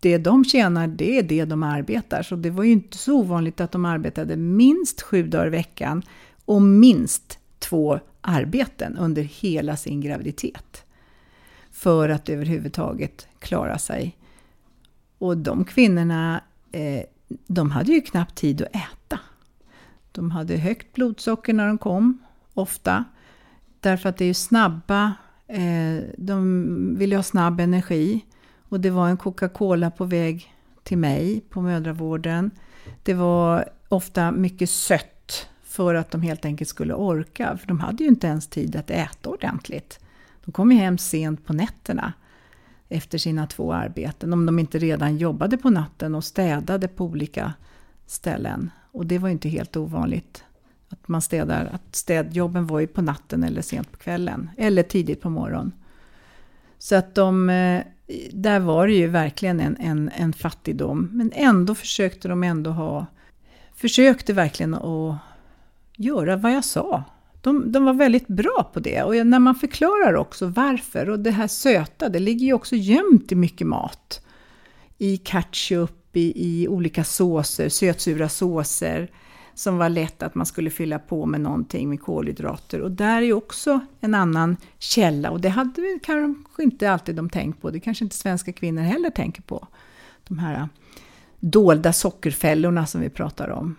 [0.00, 2.22] det de tjänar, det är det de arbetar.
[2.22, 6.02] Så det var ju inte så ovanligt att de arbetade minst sju dagar i veckan
[6.44, 10.84] och minst två arbeten under hela sin graviditet.
[11.70, 14.16] För att överhuvudtaget klara sig.
[15.18, 16.40] Och de kvinnorna,
[16.72, 17.02] eh,
[17.46, 19.20] de hade ju knappt tid att äta.
[20.12, 22.18] De hade högt blodsocker när de kom,
[22.54, 23.04] ofta.
[23.80, 25.14] Därför att det är ju snabba,
[25.46, 28.24] eh, de vill ju ha snabb energi.
[28.68, 32.50] Och det var en Coca-Cola på väg till mig på mödravården.
[33.02, 37.56] Det var ofta mycket sött för att de helt enkelt skulle orka.
[37.56, 40.00] För de hade ju inte ens tid att äta ordentligt.
[40.44, 42.12] De kom ju hem sent på nätterna
[42.88, 44.32] efter sina två arbeten.
[44.32, 47.52] Om de inte redan jobbade på natten och städade på olika
[48.06, 48.70] ställen.
[48.92, 50.44] Och det var ju inte helt ovanligt.
[50.88, 54.50] Att man städar, att städjobben var ju på natten eller sent på kvällen.
[54.56, 55.72] Eller tidigt på morgonen.
[56.78, 57.82] Så att de, eh,
[58.32, 61.08] där var det ju verkligen en, en, en fattigdom.
[61.12, 63.06] Men ändå försökte de ändå ha,
[63.74, 65.16] försökte verkligen att
[65.96, 67.04] göra vad jag sa.
[67.40, 69.02] De, de var väldigt bra på det.
[69.02, 73.32] Och när man förklarar också varför, och det här söta, det ligger ju också gömt
[73.32, 74.26] i mycket mat.
[74.98, 79.10] I ketchup, i, i olika såser, sötsura såser.
[79.58, 82.80] Som var lätt att man skulle fylla på med någonting med kolhydrater.
[82.80, 85.30] Och där är ju också en annan källa.
[85.30, 87.70] Och det hade vi kanske inte alltid de tänkt på.
[87.70, 89.66] Det kanske inte svenska kvinnor heller tänker på.
[90.28, 90.68] De här
[91.40, 93.74] dolda sockerfällorna som vi pratar om.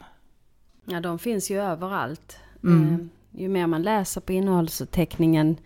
[0.85, 2.37] Ja, de finns ju överallt.
[2.63, 2.93] Mm.
[2.93, 5.57] Eh, Ju mer man läser på innehållsförteckningen,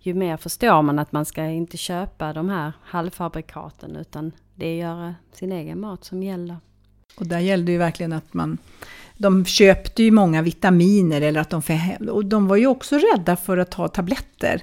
[0.00, 4.76] ju mer förstår man att man ska inte köpa de här halvfabrikaten, utan det är
[4.76, 6.56] göra sin egen mat som gäller.
[7.16, 8.58] Och där gällde ju verkligen att man...
[9.20, 11.62] De köpte ju många vitaminer eller att de...
[12.10, 14.62] Och de var ju också rädda för att ta tabletter.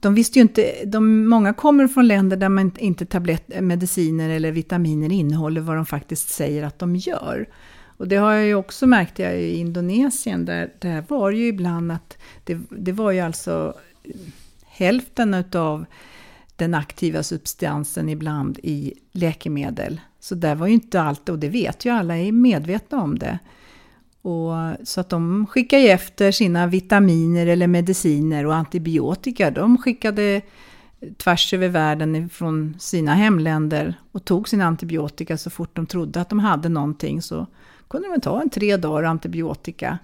[0.00, 0.84] De visste ju inte...
[0.84, 5.86] De, många kommer från länder där man inte tablett, mediciner eller vitaminer innehåller vad de
[5.86, 7.48] faktiskt säger att de gör.
[7.96, 10.44] Och det har jag ju också märkt jag, i Indonesien.
[10.44, 12.18] Där, där var det ju ibland att...
[12.44, 13.74] Det, det var ju alltså
[14.66, 15.84] hälften utav
[16.56, 20.00] den aktiva substansen ibland i läkemedel.
[20.20, 23.38] Så där var ju inte allt, och det vet ju alla, är medvetna om det.
[24.24, 24.52] Och,
[24.84, 29.50] så att de skickade ju efter sina vitaminer eller mediciner och antibiotika.
[29.50, 30.42] De skickade
[31.16, 36.28] tvärs över världen från sina hemländer och tog sin antibiotika så fort de trodde att
[36.28, 37.22] de hade någonting.
[37.22, 37.46] Så
[37.88, 39.98] kunde de ta en tre dagar antibiotika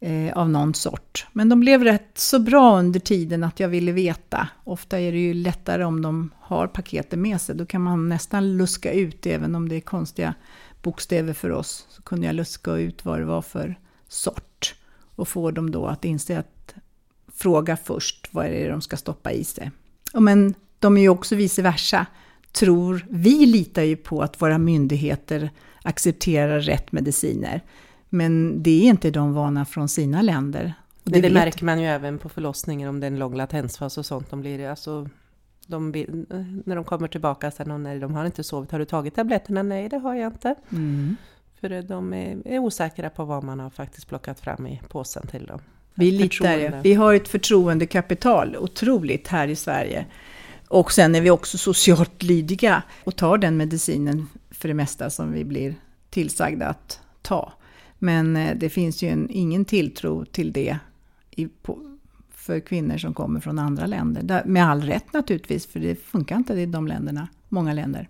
[0.00, 1.26] eh, av någon sort.
[1.32, 4.48] Men de blev rätt så bra under tiden att jag ville veta.
[4.64, 7.56] Ofta är det ju lättare om de har paketet med sig.
[7.56, 10.34] Då kan man nästan luska ut, även om det är konstiga
[10.88, 11.86] bokstäver för oss.
[11.90, 14.74] Så kunde jag luska ut vad det var för sort.
[15.16, 16.74] Och få dem då att inse att
[17.34, 19.70] fråga först vad är det de ska stoppa i sig.
[20.14, 22.06] Och men de är ju också vice versa.
[22.52, 25.50] Tror, vi litar ju på att våra myndigheter
[25.82, 27.60] accepterar rätt mediciner.
[28.08, 30.74] Men det är inte de vana från sina länder.
[31.04, 33.98] Och Det, det märker man ju även på förlossningen om det är en lång latensfas
[33.98, 34.30] och sånt.
[34.30, 35.08] De blir alltså,
[35.68, 36.26] de, vill-
[36.64, 38.70] när de kommer tillbaka sen och när de har inte sovit.
[38.70, 39.62] Har du tagit tabletterna?
[39.62, 40.54] Nej, det har jag inte.
[40.72, 41.16] Mm.
[41.60, 45.46] För de är, är osäkra på vad man har faktiskt plockat fram i påsen till
[45.46, 45.60] dem.
[45.94, 46.82] Vi litar.
[46.82, 50.06] Vi har ett förtroendekapital, otroligt, här i Sverige.
[50.68, 55.32] Och sen är vi också socialt lydiga och tar den medicinen för det mesta som
[55.32, 55.74] vi blir
[56.10, 57.52] tillsagda att ta.
[57.98, 60.78] Men eh, det finns ju en, ingen tilltro till det
[61.30, 61.87] i, på,
[62.48, 64.42] för kvinnor som kommer från andra länder.
[64.44, 68.08] Med all rätt naturligtvis, för det funkar inte i de länderna, många länder.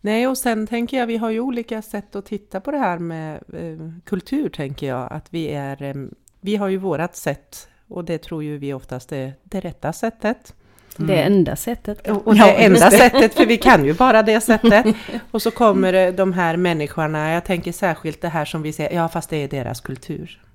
[0.00, 2.98] Nej, och sen tänker jag, vi har ju olika sätt att titta på det här
[2.98, 5.12] med eh, kultur, tänker jag.
[5.12, 5.94] Att vi är, eh,
[6.40, 10.54] vi har ju vårat sätt, och det tror ju vi oftast är det rätta sättet.
[10.96, 12.08] Det enda sättet.
[12.08, 12.96] Och, och Ja, det just enda det.
[12.96, 14.86] sättet, för vi kan ju bara det sättet.
[15.30, 18.94] Och så kommer det de här människorna, jag tänker särskilt det här som vi säger,
[18.96, 20.47] ja fast det är deras kultur.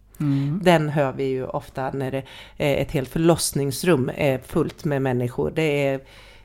[0.62, 2.24] Den hör vi ju ofta när det
[2.58, 5.52] är ett helt förlossningsrum är fullt med människor.
[5.56, 6.00] Det är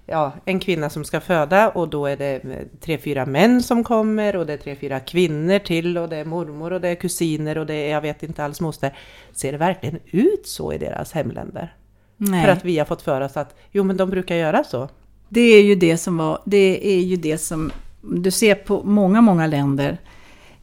[0.06, 2.40] ja, en kvinna som ska föda och då är det
[2.80, 6.24] tre, fyra män som kommer och det är tre, fyra kvinnor till och det är
[6.24, 8.98] mormor och det är kusiner och det är jag vet inte alls moster.
[9.32, 11.74] Ser det verkligen ut så i deras hemländer?
[12.16, 12.44] Nej.
[12.44, 14.88] För att vi har fått för oss att jo men de brukar göra så.
[15.28, 19.20] Det är ju det som var, det är ju det som du ser på många,
[19.20, 19.98] många länder.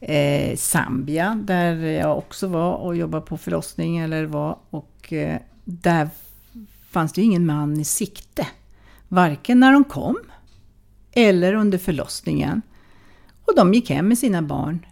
[0.08, 6.08] Eh, Zambia, där jag också var och jobbade på förlossning eller var och eh, där
[6.90, 8.46] fanns det ingen man i sikte.
[9.08, 10.18] Varken när de kom
[11.12, 12.62] eller under förlossningen.
[13.44, 14.86] Och de gick hem med sina barn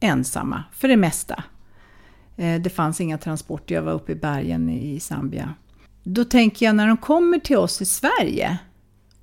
[0.00, 1.44] ensamma, för det mesta.
[2.36, 5.54] Eh, det fanns inga transporter, jag var uppe i bergen i Zambia.
[6.02, 8.58] Då tänker jag när de kommer till oss i Sverige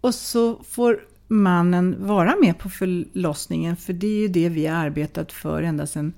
[0.02, 1.00] och så får
[1.36, 5.88] mannen vara med på förlossningen, för det är ju det vi har arbetat för ända
[5.88, 6.13] sedan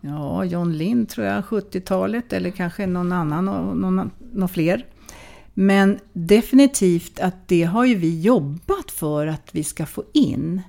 [0.00, 3.44] ja, John Lind tror jag, 70-talet eller kanske någon annan,
[3.80, 4.84] någon, någon fler.
[5.54, 10.62] Men definitivt att det har ju vi jobbat för att vi ska få in.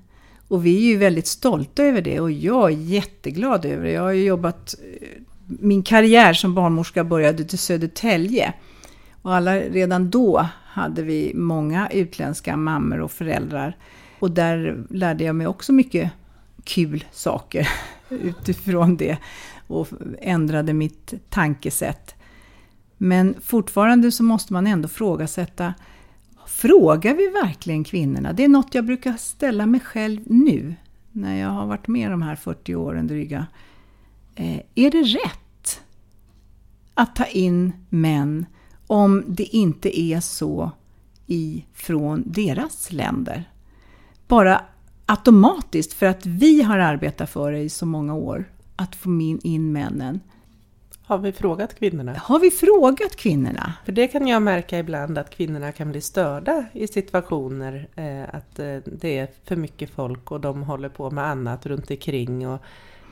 [0.48, 3.92] Och vi är ju väldigt stolta över det och jag är jätteglad över det.
[3.92, 5.08] Jag har ju jobbat, eh,
[5.46, 8.54] min karriär som barnmorska började till Södertälje.
[9.22, 10.48] Och alla, redan då
[10.80, 13.78] hade vi många utländska mammor och föräldrar.
[14.20, 16.12] Och där lärde jag mig också mycket
[16.64, 17.70] kul saker
[18.10, 19.18] utifrån det
[19.68, 19.88] och
[20.22, 22.16] ändrade mitt tankesätt.
[22.98, 25.74] Men fortfarande så måste man ändå frågasätta,
[26.48, 28.34] frågar vi verkligen kvinnorna?
[28.34, 30.76] Det är något jag brukar ställa mig själv nu,
[31.12, 33.48] när jag har varit med de här 40 åren dryga.
[34.36, 35.82] Eh, är det rätt
[36.94, 38.46] att ta in män
[38.90, 40.72] om det inte är så
[41.28, 43.50] ifrån deras länder?
[44.28, 44.62] Bara
[45.06, 49.10] automatiskt för att vi har arbetat för det i så många år, att få
[49.44, 50.20] in männen.
[51.02, 52.14] Har vi frågat kvinnorna?
[52.14, 53.74] Har vi frågat kvinnorna?
[53.86, 58.60] För det kan jag märka ibland att kvinnorna kan bli störda i situationer eh, att
[58.60, 62.62] eh, det är för mycket folk och de håller på med annat runt omkring och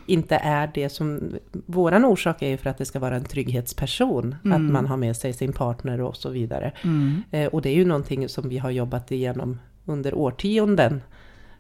[0.08, 1.36] inte är det som...
[1.52, 4.66] Våran orsak är ju för att det ska vara en trygghetsperson, mm.
[4.66, 6.72] att man har med sig sin partner och så vidare.
[6.84, 7.24] Mm.
[7.32, 11.02] Eh, och det är ju någonting som vi har jobbat igenom under årtionden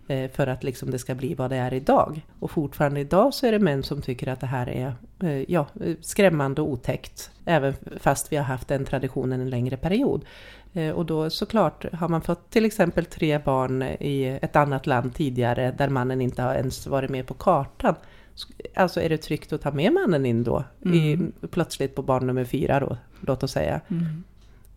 [0.09, 2.25] Eh, för att liksom det ska bli vad det är idag.
[2.39, 5.67] Och fortfarande idag så är det män som tycker att det här är eh, ja,
[6.01, 7.31] skrämmande och otäckt.
[7.45, 10.25] Även fast vi har haft den traditionen en längre period.
[10.73, 15.13] Eh, och då såklart har man fått till exempel tre barn i ett annat land
[15.15, 17.95] tidigare där mannen inte har ens varit med på kartan.
[18.75, 20.63] Alltså är det tryggt att ta med mannen in då?
[20.85, 20.97] Mm.
[20.97, 23.81] I, plötsligt på barn nummer fyra då, låt oss säga.
[23.87, 24.23] Mm.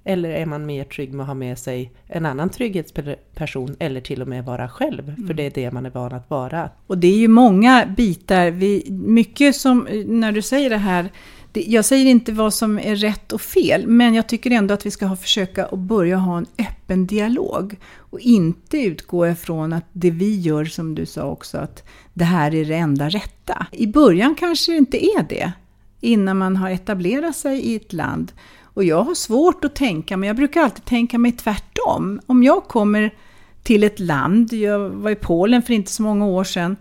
[0.04, 4.22] Eller är man mer trygg med att ha med sig en annan trygghetsperson eller till
[4.22, 5.08] och med vara själv?
[5.08, 5.26] Mm.
[5.26, 6.70] För det är det man är van att vara.
[6.86, 11.10] Och det är ju många bitar, vi, mycket som, när du säger det här,
[11.52, 14.86] det, jag säger inte vad som är rätt och fel, men jag tycker ändå att
[14.86, 17.76] vi ska ha, försöka att börja ha en öppen dialog.
[17.96, 21.84] Och inte utgå ifrån att det vi gör, som du sa också, att
[22.14, 23.66] det här är det enda rätta.
[23.72, 25.52] I början kanske det inte är det,
[26.00, 28.32] innan man har etablerat sig i ett land.
[28.62, 32.20] Och jag har svårt att tänka men jag brukar alltid tänka mig tvärtom.
[32.26, 33.14] Om jag kommer
[33.62, 36.76] till ett land, jag var i Polen för inte så många år sedan,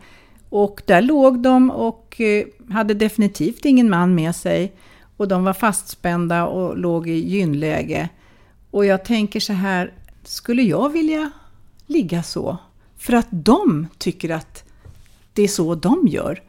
[0.50, 4.74] och där låg de och eh, hade definitivt ingen man med sig.
[5.18, 8.10] Och de var fastspända och låg i gynläge.
[8.72, 11.32] Och jag tänker så här, skulle jag vilja
[11.86, 12.58] ligga så?
[12.98, 14.64] För att de tycker att
[15.34, 16.44] det är så de gör?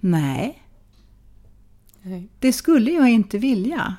[0.00, 0.62] Nej.
[2.02, 2.28] Nej.
[2.38, 3.96] Det skulle jag inte vilja.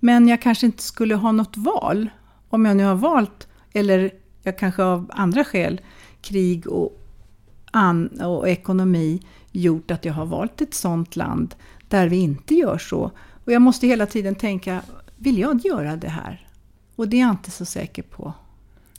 [0.00, 2.10] Men jag kanske inte skulle ha något val.
[2.48, 4.10] Om jag nu har valt, eller
[4.42, 5.80] jag kanske av andra skäl,
[6.22, 6.99] krig och,
[8.20, 11.54] och ekonomi, gjort att jag har valt ett sånt land
[11.88, 13.10] där vi inte gör så.
[13.44, 14.82] Och jag måste hela tiden tänka,
[15.16, 16.46] vill jag göra det här?
[16.96, 18.32] Och det är jag inte så säker på.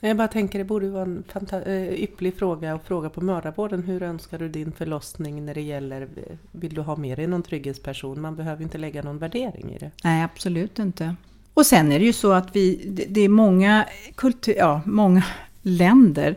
[0.04, 1.24] Jag bara tänker det borde vara en
[1.66, 3.84] eh, ypplig fråga att fråga på mödravården.
[3.84, 6.08] Hur önskar du din förlossning när det gäller,
[6.52, 8.22] vill du ha med dig någon trygghetsperson?
[8.22, 9.92] Man behöver inte lägga någon värdering i det.
[10.04, 11.16] Nej, absolut inte.
[11.54, 15.24] Och sen är det ju så att vi, det är många, kultur, ja, många
[15.62, 16.36] länder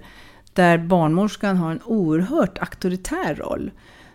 [0.55, 3.71] där barnmorskan har en oerhört auktoritär roll.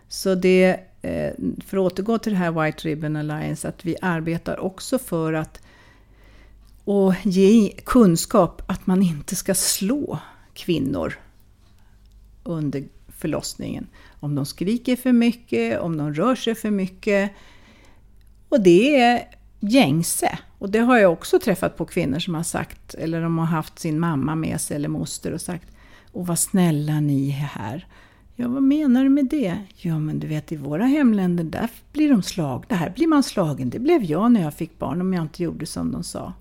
[0.08, 1.34] Så det, eh,
[1.66, 5.62] för att återgå till det här White Ribbon Alliance, att vi arbetar också för att
[6.84, 10.20] och ge kunskap att man inte ska slå
[10.54, 11.20] kvinnor
[12.44, 13.88] under förlossningen.
[14.20, 17.32] Om de skriker för mycket, om de rör sig för mycket.
[18.50, 19.24] Och det är
[19.60, 20.40] gängse.
[20.58, 23.80] Och det har jag också träffat på kvinnor som har sagt, eller de har haft
[23.80, 25.68] sin mamma med sig eller moster och sagt
[26.12, 27.88] och vad snälla ni är här.
[28.36, 29.58] Ja, vad menar du med det?
[29.76, 32.76] Ja, men du vet i våra hemländer, där blir de slagna.
[32.76, 33.70] Här blir man slagen.
[33.70, 36.34] Det blev jag när jag fick barn om jag inte gjorde som de sa.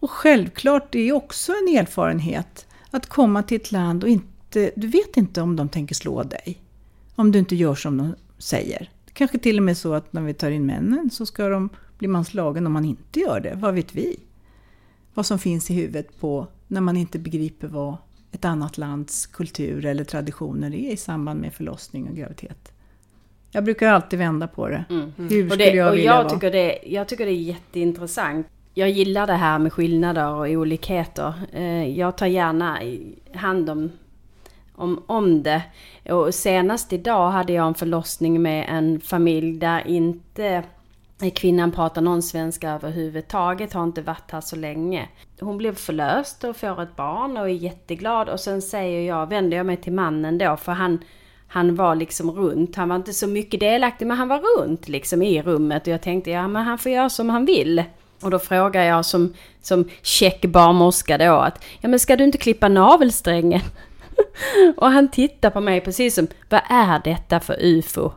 [0.00, 4.86] Och självklart, det är också en erfarenhet att komma till ett land och inte, du
[4.86, 6.62] vet inte om de tänker slå dig.
[7.14, 8.90] Om du inte gör som de säger.
[9.12, 12.08] Kanske till och med så att när vi tar in männen så ska de, blir
[12.08, 13.54] man slagen om man inte gör det.
[13.54, 14.16] Vad vet vi?
[15.14, 17.96] Vad som finns i huvudet på när man inte begriper vad
[18.32, 22.72] ett annat lands kultur eller traditioner är i samband med förlossning och graviditet.
[23.52, 24.84] Jag brukar alltid vända på det.
[24.90, 25.12] Mm.
[25.16, 26.30] Hur och skulle det, jag och vilja jag vara?
[26.30, 28.46] tycker, det, jag tycker det är jätteintressant.
[28.74, 31.34] Jag gillar det här med skillnader och olikheter.
[31.52, 32.78] Eh, Jag tar gärna
[33.34, 33.90] hand om,
[34.74, 35.62] om, om det.
[36.10, 40.62] Och senast idag hade jag en förlossning med en familj där inte
[41.28, 45.08] kvinnan pratar någon svenska överhuvudtaget, har inte varit här så länge.
[45.40, 49.56] Hon blev förlöst och får ett barn och är jätteglad och sen säger jag, vänder
[49.56, 50.98] jag mig till mannen då för han
[51.52, 55.22] han var liksom runt, han var inte så mycket delaktig men han var runt liksom
[55.22, 57.84] i rummet och jag tänkte ja men han får göra som han vill.
[58.22, 62.38] Och då frågar jag som, som check barnmorska då att ja men ska du inte
[62.38, 63.60] klippa navelsträngen?
[64.76, 68.10] och han tittar på mig precis som vad är detta för ufo?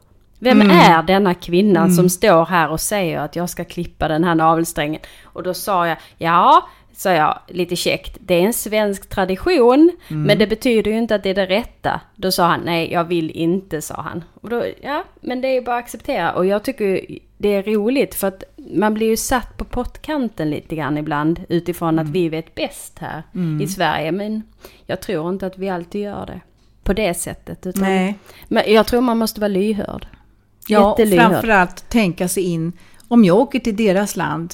[0.43, 4.35] Vem är denna kvinnan som står här och säger att jag ska klippa den här
[4.35, 5.01] navelsträngen?
[5.23, 10.37] Och då sa jag, ja, sa jag lite käckt, det är en svensk tradition, men
[10.37, 12.01] det betyder ju inte att det är det rätta.
[12.15, 14.23] Då sa han, nej jag vill inte, sa han.
[14.41, 16.33] Och då, ja, men det är ju bara att acceptera.
[16.33, 17.05] Och jag tycker
[17.37, 21.99] det är roligt för att man blir ju satt på pottkanten lite grann ibland utifrån
[21.99, 23.23] att vi vet bäst här
[23.61, 24.11] i Sverige.
[24.11, 24.43] Men
[24.85, 26.41] jag tror inte att vi alltid gör det
[26.83, 27.65] på det sättet.
[27.65, 28.15] Utan, Nej.
[28.47, 30.07] Men jag tror man måste vara lyhörd.
[30.67, 32.73] Ja, framförallt tänka sig in,
[33.07, 34.53] om jag åker till deras land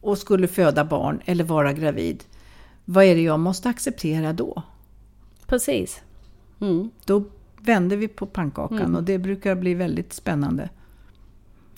[0.00, 2.24] och skulle föda barn eller vara gravid,
[2.84, 4.62] vad är det jag måste acceptera då?
[5.46, 6.02] Precis.
[6.60, 7.24] Mm, Då
[7.60, 10.68] vänder vi på pannkakan och det brukar bli väldigt spännande.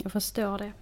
[0.02, 0.72] jag förstår det.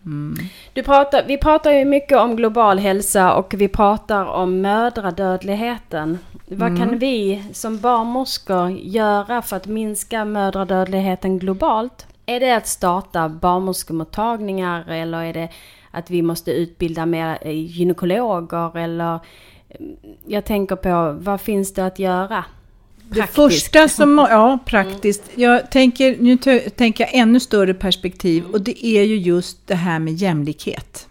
[0.73, 6.19] Du pratar, vi pratar ju mycket om global hälsa och vi pratar om mödradödligheten.
[6.49, 12.07] Vad kan vi som barnmorskor göra för att minska mödradödligheten globalt?
[12.27, 15.49] Är det att starta barnmorskemottagningar eller är det
[15.91, 19.19] att vi måste utbilda mer eh, gynekologer eller
[19.69, 19.97] mm,
[20.27, 22.45] jag tänker på vad finns det att göra?
[22.97, 23.35] Det Praktiskt.
[23.35, 26.37] första som, ja praktiskt, jag tänker, nu
[26.71, 31.09] tänker jag ännu större perspektiv och det är ju just det här med jämlikhet.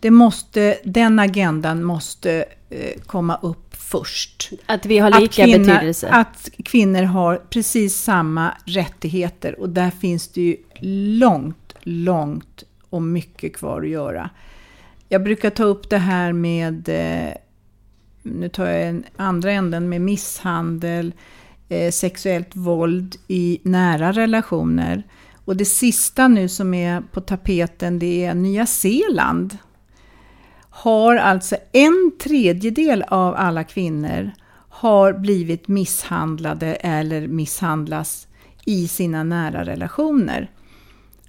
[0.00, 4.50] Det måste, den agendan måste eh, komma upp först.
[4.66, 6.08] Att vi har lika kvinnor, betydelse.
[6.08, 10.56] Att kvinnor har precis samma rättigheter och där finns det ju
[11.18, 14.30] långt, långt och mycket kvar att göra.
[15.08, 17.34] Jag brukar ta upp det här med, eh,
[18.22, 21.12] nu tar jag en andra änden, med misshandel,
[21.68, 25.02] eh, sexuellt våld i nära relationer.
[25.44, 29.58] Och det sista nu som är på tapeten det är Nya Zeeland
[30.76, 34.30] har alltså en tredjedel av alla kvinnor
[34.68, 38.26] har blivit misshandlade eller misshandlas
[38.64, 40.50] i sina nära relationer.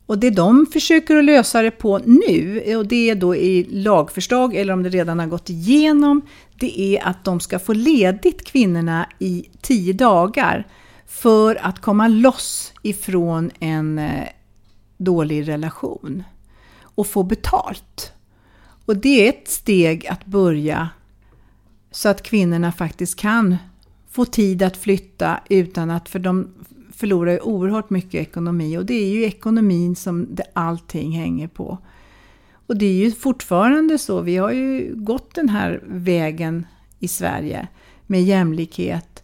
[0.06, 4.56] Och det de försöker att lösa det på nu, och det är då i lagförslag
[4.56, 6.22] eller om det redan har gått igenom,
[6.60, 10.68] det är att de ska få ledigt kvinnorna i tio dagar
[11.06, 14.28] för att komma loss ifrån en eh,
[14.98, 16.24] dålig relation
[16.82, 18.14] och få betalt.
[18.88, 20.90] Och det är ett steg att börja
[21.92, 23.58] så att kvinnorna faktiskt kan
[24.10, 26.48] få tid att flytta utan att, för de
[26.94, 31.78] förlorar ju oerhört mycket ekonomi och det är ju ekonomin som det, allting hänger på.
[32.68, 36.66] Och det är ju fortfarande så, vi har ju gått den här vägen
[37.00, 37.68] i Sverige
[38.06, 39.24] med jämlikhet.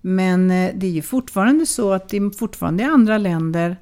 [0.00, 3.76] Men eh, det är ju fortfarande så att det är fortfarande i andra länder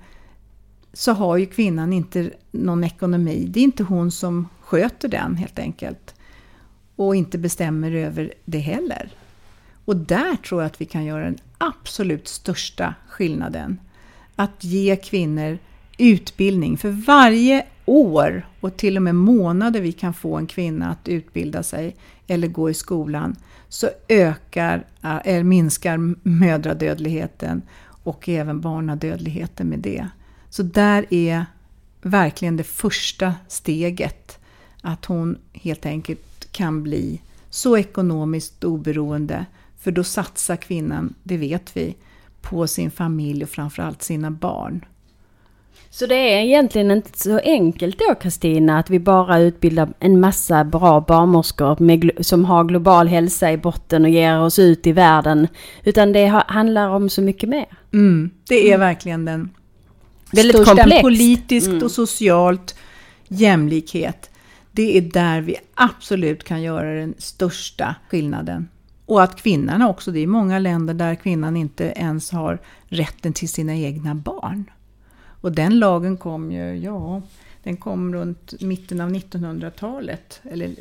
[0.93, 3.47] så har ju kvinnan inte någon ekonomi.
[3.51, 6.15] Det är inte hon som sköter den helt enkelt.
[6.97, 9.11] Och inte bestämmer över det heller.
[9.85, 13.79] Och där tror jag att vi kan göra den absolut största skillnaden.
[14.37, 15.59] Att ge kvinnor
[15.99, 16.79] utbildning.
[16.79, 21.63] För varje år och till och med månader vi kan få en kvinna att utbilda
[21.63, 21.97] sig
[22.27, 23.37] eller gå i skolan
[23.69, 30.09] så ökar, eh, eller minskar mödradödligheten och även barnadödligheten med det.
[30.51, 31.47] Så där är
[32.03, 34.39] verkligen det första steget
[34.87, 37.21] att hon helt enkelt kan bli
[37.51, 39.47] så ekonomiskt oberoende.
[39.81, 41.95] För då satsar kvinnan, det vet vi,
[42.41, 44.85] på sin familj och framförallt sina barn.
[45.91, 50.65] Så det är egentligen inte så enkelt då Kristina att vi bara utbildar en massa
[50.65, 55.49] bra barnmorskor med, som har global hälsa i botten och ger oss ut i världen.
[55.85, 57.67] Utan det ha, handlar om så mycket mer.
[57.93, 59.51] Mm, det är verkligen den
[60.33, 61.03] Väldigt största, komplext.
[61.03, 61.83] politiskt Mm.
[61.83, 62.75] och socialt
[63.29, 64.31] jämlikhet.
[64.77, 68.69] Det är där vi absolut kan göra den största skillnaden.
[69.07, 73.49] Och att kvinnan också, det är många länder där kvinnan inte ens har rätten till
[73.49, 74.65] sina egna barn.
[75.41, 77.23] Och den lagen kom ju, ja,
[77.63, 80.75] den kom runt mitten av 1900-talet, eller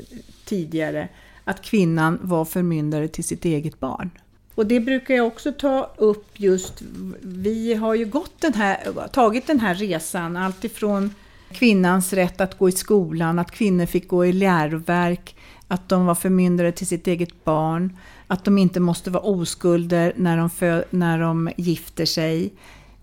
[0.45, 1.09] tidigare,
[1.43, 4.09] att kvinnan var förmyndare till sitt eget barn.
[4.55, 6.83] Och det brukar jag också ta upp just,
[7.21, 11.11] vi har ju gått den här, tagit den här resan alltifrån
[11.55, 15.35] kvinnans rätt att gå i skolan, att kvinnor fick gå i läroverk,
[15.67, 17.97] att de var förmyndare till sitt eget barn,
[18.27, 22.53] att de inte måste vara oskulder när de, för, när de gifter sig.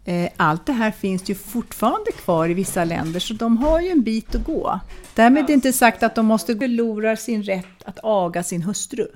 [0.05, 3.89] Eh, allt det här finns ju fortfarande kvar i vissa länder, så de har ju
[3.89, 4.81] en bit att gå.
[5.15, 9.07] Därmed är inte sagt att de måste förlora sin rätt att aga sin hustru.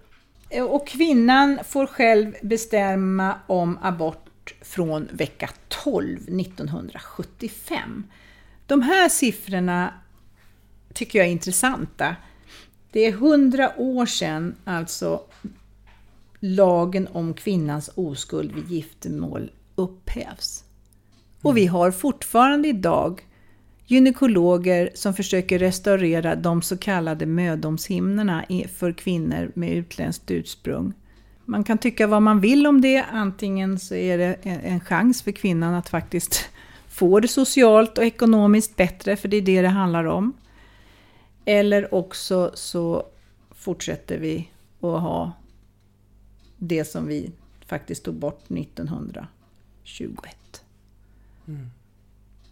[0.51, 8.05] Eh, och kvinnan får själv bestämma om abort från vecka 12 1975.
[8.67, 9.95] De här siffrorna
[10.95, 12.17] tycker jag är intressanta.
[12.91, 15.21] Det är hundra år sedan alltså
[16.41, 20.65] lagen om kvinnans oskuld vid giftermål upphävs.
[21.43, 23.27] Och vi har fortfarande idag
[23.87, 28.45] gynekologer som försöker restaurera de så kallade mödomshimnerna
[28.75, 30.93] för kvinnor med utländskt ursprung.
[31.45, 35.33] Man kan tycka vad man vill om det, antingen så är det en chans för
[35.33, 36.45] kvinnan att faktiskt
[36.97, 40.33] få det socialt och ekonomiskt bättre, för det är det det handlar om.
[41.45, 43.07] Eller också så
[43.51, 44.49] fortsätter vi
[44.81, 45.33] att ha
[46.57, 47.31] det som vi
[47.67, 50.37] faktiskt tog bort 1921.
[51.49, 51.71] Mm.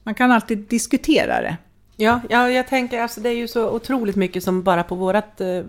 [0.03, 1.57] Man kan alltid diskutera det.
[1.97, 5.41] Ja, ja jag tänker alltså det är ju så otroligt mycket som bara på vårat,
[5.41, 5.63] eh,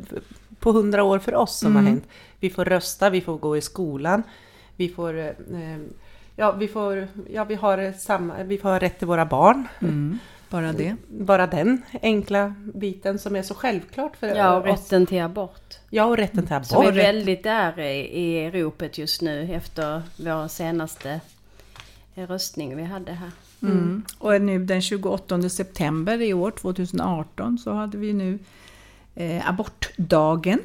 [0.59, 1.83] på hundra år för oss som mm.
[1.83, 2.07] har hänt.
[2.39, 4.23] Vi får rösta, vi får gå i skolan,
[4.75, 5.31] vi får, eh,
[6.35, 9.67] ja vi får, ja vi har samma, vi får ha rätt till våra barn.
[9.81, 10.19] Mm.
[10.49, 10.95] Bara det?
[11.07, 15.75] Bara den enkla biten som är så självklart för Ja, och rätten till abort.
[15.89, 16.67] Ja, och rätten till abort.
[16.67, 21.21] Som är väldigt där i, i ropet just nu efter vår senaste
[22.15, 23.31] röstning vi hade här.
[23.61, 23.77] Mm.
[23.77, 24.03] Mm.
[24.17, 28.39] Och nu den 28 september i år, 2018, så hade vi nu
[29.15, 30.59] eh, abortdagen.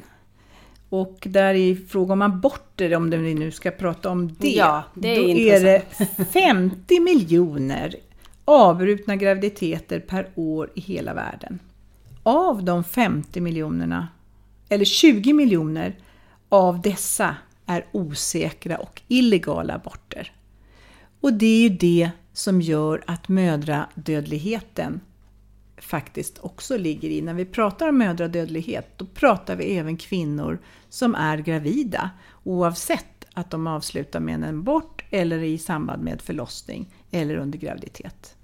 [0.91, 5.17] Och där i fråga om aborter, om vi nu ska prata om det, ja, det
[5.17, 6.09] är då intressant.
[6.09, 7.97] är det 50 miljoner
[8.45, 11.59] avbrutna graviditeter per år i hela världen.
[12.23, 14.09] Av de 50 miljonerna,
[14.69, 15.95] eller 20 miljoner
[16.49, 17.37] av dessa
[17.67, 20.33] är osäkra och illegala aborter.
[21.21, 25.01] Och det är ju det som gör att mödradödligheten
[25.83, 27.23] faktiskt också ligger i.
[27.23, 30.59] När vi pratar om mödradödlighet, då pratar vi även kvinnor
[30.89, 32.11] som är gravida,
[32.45, 38.37] oavsett att de avslutar med en abort eller i samband med förlossning eller under graviditet.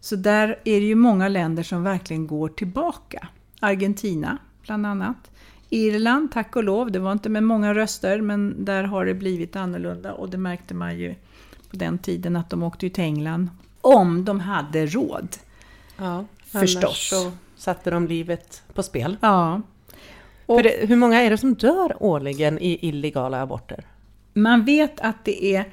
[0.00, 3.28] Så där är det ju många länder som verkligen går tillbaka.
[3.60, 5.30] Argentina bland annat.
[5.70, 9.56] Irland, tack och lov, det var inte med många röster, men där har det blivit
[9.56, 11.14] annorlunda och det märkte man ju
[11.70, 13.50] på den tiden att de åkte till England.
[13.80, 15.28] Om de hade råd.
[15.96, 16.24] Ja,
[16.60, 17.08] förstås.
[17.08, 19.16] så satte de livet på spel.
[19.20, 19.62] Ja.
[20.46, 23.86] Och det, hur många är det som dör årligen i illegala aborter?
[24.32, 25.72] Man vet att det är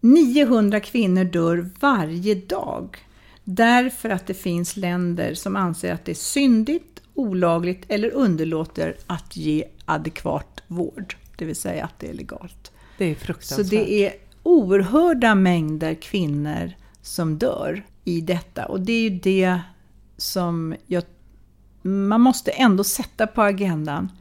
[0.00, 2.96] 900 kvinnor dör varje dag.
[3.44, 9.36] Därför att det finns länder som anser att det är syndigt, olagligt eller underlåter att
[9.36, 11.16] ge adekvat vård.
[11.36, 12.72] Det vill säga att det är legalt.
[12.98, 13.66] Det är fruktansvärt.
[13.66, 14.12] Så det är
[14.42, 18.66] oerhörda mängder kvinnor som dör i detta.
[18.66, 19.60] Och det är ju det
[20.22, 21.02] som jag,
[21.82, 24.12] man måste ändå sätta på agendan.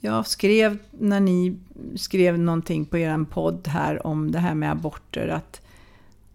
[0.00, 1.58] Jag skrev när ni
[1.96, 5.60] skrev någonting på er podd här om det här med aborter att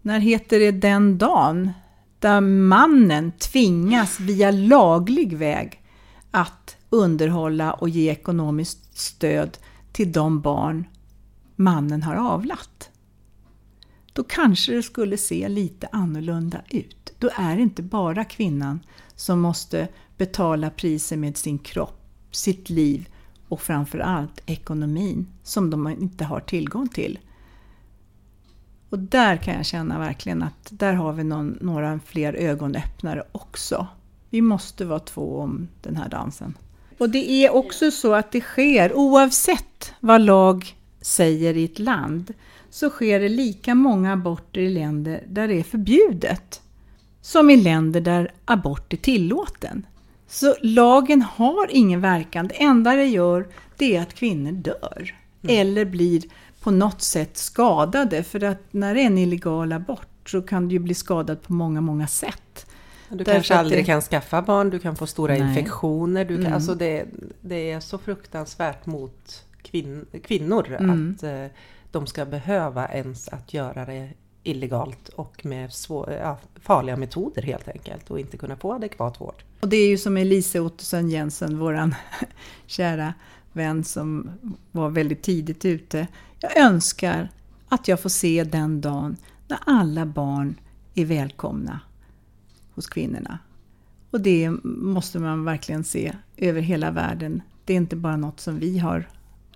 [0.02, 1.70] när heter det den dagen
[2.18, 5.82] där mannen tvingas via laglig väg
[6.30, 9.58] att underhålla och ge ekonomiskt stöd
[9.92, 10.84] till de barn
[11.56, 12.90] mannen har avlat
[14.14, 17.14] då kanske det skulle se lite annorlunda ut.
[17.18, 18.80] Då är det inte bara kvinnan
[19.14, 22.00] som måste betala priser med sin kropp,
[22.30, 23.08] sitt liv
[23.48, 27.18] och framförallt ekonomin som de inte har tillgång till.
[28.90, 33.86] Och där kan jag känna verkligen att där har vi någon, några fler ögonöppnare också.
[34.30, 36.54] Vi måste vara två om den här dansen.
[36.98, 42.32] Och det är också så att det sker oavsett vad lag säger i ett land
[42.74, 46.60] så sker det lika många aborter i länder där det är förbjudet
[47.20, 49.86] som i länder där abort är tillåten.
[50.26, 52.48] Så lagen har ingen verkan.
[52.48, 55.14] Det enda det gör det är att kvinnor dör.
[55.42, 55.56] Mm.
[55.60, 56.22] Eller blir
[56.60, 58.22] på något sätt skadade.
[58.22, 61.52] För att när det är en illegal abort så kan du ju bli skadad på
[61.52, 62.66] många, många sätt.
[63.08, 65.48] Du Därför kanske aldrig det- kan skaffa barn, du kan få stora Nej.
[65.48, 66.24] infektioner.
[66.24, 66.54] Du kan, Mm.
[66.54, 67.04] alltså det,
[67.40, 71.14] det är så fruktansvärt mot kvin, kvinnor Mm.
[71.16, 71.46] att eh,
[71.94, 74.08] de ska behöva ens att göra det
[74.42, 79.42] illegalt och med svår, ja, farliga metoder helt enkelt och inte kunna få adekvat vård.
[79.60, 81.94] Och det är ju som Elise Ottosson Jensen, våran
[82.66, 83.14] kära
[83.52, 84.30] vän som
[84.72, 86.06] var väldigt tidigt ute.
[86.40, 87.28] Jag önskar
[87.68, 89.16] att jag får se den dagen
[89.48, 90.54] när alla barn
[90.94, 91.80] är välkomna
[92.74, 93.38] hos kvinnorna.
[94.10, 97.42] Och det måste man verkligen se över hela världen.
[97.64, 99.08] Det är inte bara något som vi har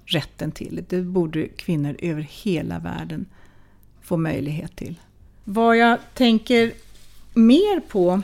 [0.09, 0.85] rätten till.
[0.89, 3.27] Det borde kvinnor över hela världen
[4.03, 5.01] få möjlighet till.
[5.45, 6.73] Vad jag tänker
[7.35, 8.23] mer på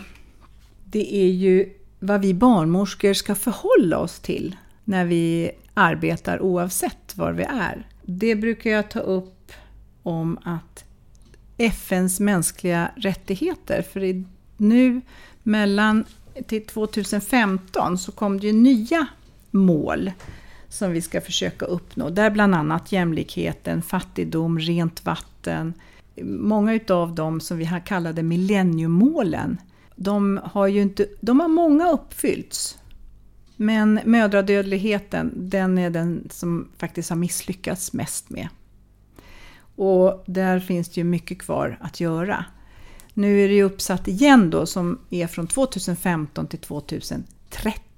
[0.84, 7.32] det är ju vad vi barnmorskor ska förhålla oss till när vi arbetar oavsett var
[7.32, 7.88] vi är.
[8.02, 9.52] Det brukar jag ta upp
[10.02, 10.84] om att
[11.58, 14.24] FNs mänskliga rättigheter, för
[14.56, 15.00] nu
[15.42, 16.04] mellan
[16.46, 19.06] till 2015 så kom det ju nya
[19.50, 20.10] mål
[20.74, 22.10] som vi ska försöka uppnå.
[22.10, 25.74] Där bland annat jämlikheten, fattigdom, rent vatten.
[26.22, 29.58] Många utav dem som vi kallade millenniemålen,
[29.96, 32.78] de har ju inte, de har många uppfyllts.
[33.56, 38.48] Men mödradödligheten, den är den som faktiskt har misslyckats mest med.
[39.76, 42.44] Och där finns det ju mycket kvar att göra.
[43.14, 47.93] Nu är det ju uppsatt igen då som är från 2015 till 2030.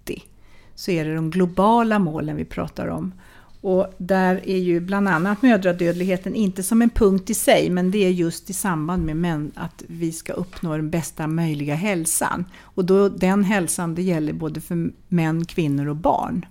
[0.77, 3.13] Så är det de globala målen vi pratar om.
[3.61, 7.99] Och där är ju bland annat mödradödligheten inte som en punkt i sig, men det
[7.99, 12.45] är just i samband med män, att vi ska uppnå den bästa möjliga hälsan.
[12.61, 16.47] Och då, den hälsan det gäller både för män, kvinnor och barn.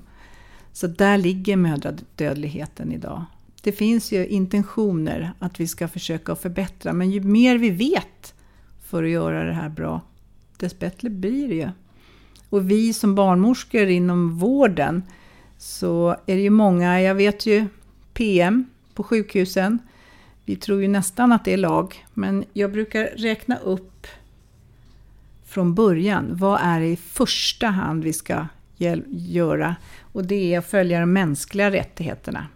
[0.73, 3.25] Så där ligger mödradödligheten idag.
[3.61, 8.33] Det finns ju intentioner att vi ska försöka förbättra, men ju mer vi vet
[8.83, 10.01] för att göra det här bra,
[10.57, 11.69] dess bättre blir det ju.
[12.49, 15.03] Och vi som barnmorskor inom vården,
[15.57, 17.65] så är det ju många, jag vet ju
[18.13, 19.79] PM på sjukhusen,
[20.45, 24.07] vi tror ju nästan att det är lag, men jag brukar räkna upp
[25.45, 28.47] från början, vad är det i första hand vi ska
[29.09, 29.75] göra?
[30.01, 32.47] Och det är att följa de mänskliga rättigheterna.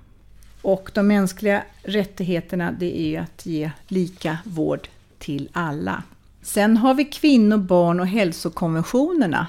[0.62, 4.88] Och de mänskliga rättigheterna, det är att ge lika vård
[5.18, 6.04] till alla.
[6.42, 9.48] Sen har vi kvinno-, barn och hälsokonventionerna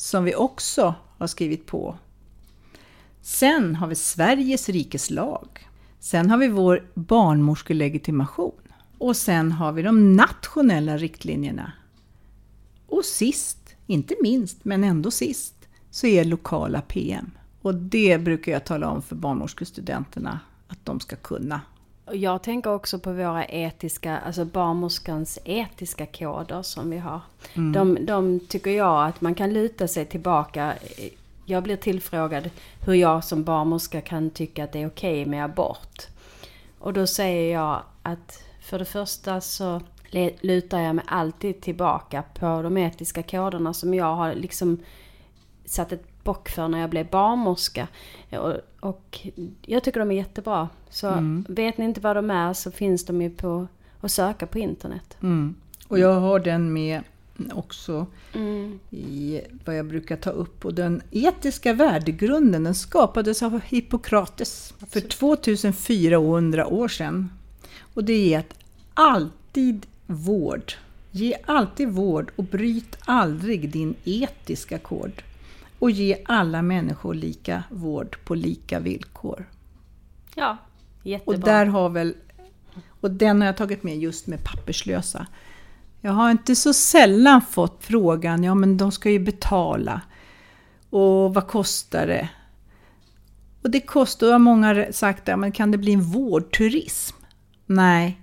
[0.00, 1.98] som vi också har skrivit på.
[3.20, 5.68] Sen har vi Sveriges rikes lag.
[5.98, 8.60] Sen har vi vår barnmorskelegitimation.
[8.98, 11.72] Och sen har vi de nationella riktlinjerna.
[12.86, 17.30] Och sist, inte minst, men ändå sist, så är lokala PM.
[17.62, 21.60] Och det brukar jag tala om för barnmorskestudenterna att de ska kunna.
[22.12, 27.20] Jag tänker också på våra etiska, alltså barnmorskans etiska koder som vi har.
[27.74, 30.74] De, de tycker jag att man kan luta sig tillbaka.
[31.46, 32.50] Jag blir tillfrågad
[32.86, 36.06] hur jag som barnmorska kan tycka att det är okej med abort.
[36.78, 39.80] Och då säger jag att för det första så
[40.40, 44.78] lutar jag mig alltid tillbaka på de etiska koderna som jag har liksom
[45.64, 47.88] satt ett bock för när jag blev barnmorska.
[48.30, 49.28] Och, och
[49.62, 50.68] jag tycker de är jättebra.
[50.90, 53.66] Så vet ni inte vad de är så finns de ju på
[54.00, 55.16] att söka på internet.
[55.22, 55.54] Mm.
[55.88, 57.02] Och jag har den med
[57.52, 58.06] också
[58.90, 60.64] i vad jag brukar ta upp.
[60.64, 67.30] Och den etiska värdegrunden den skapades av Hippokrates för 2400 år sedan.
[67.94, 68.54] Och det är att
[68.94, 70.72] alltid vård.
[71.10, 75.12] Ge alltid vård och bryt aldrig din etiska kod.
[75.80, 79.48] Och ge alla människor lika vård på lika villkor.
[80.34, 80.56] Ja,
[81.02, 81.34] jättebra.
[81.34, 82.14] Och där har väl,
[83.00, 85.26] och den har jag tagit med just med papperslösa.
[86.00, 90.00] Jag har inte så sällan fått frågan, ja men de ska ju betala.
[90.90, 92.28] Och vad kostar det?
[93.62, 97.16] Och det kostar, har många sagt, ja, men kan det bli en vårdturism?
[97.66, 98.20] Nej,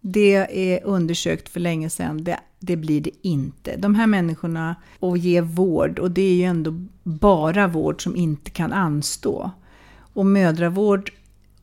[0.00, 0.34] det
[0.72, 2.24] är undersökt för länge sedan.
[2.24, 3.76] Det, det blir det inte.
[3.76, 8.50] De här människorna och ge vård, och det är ju ändå bara vård som inte
[8.50, 9.50] kan anstå.
[9.96, 11.12] Och mödravård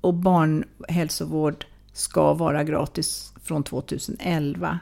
[0.01, 4.79] och barnhälsovård ska vara gratis från 2011.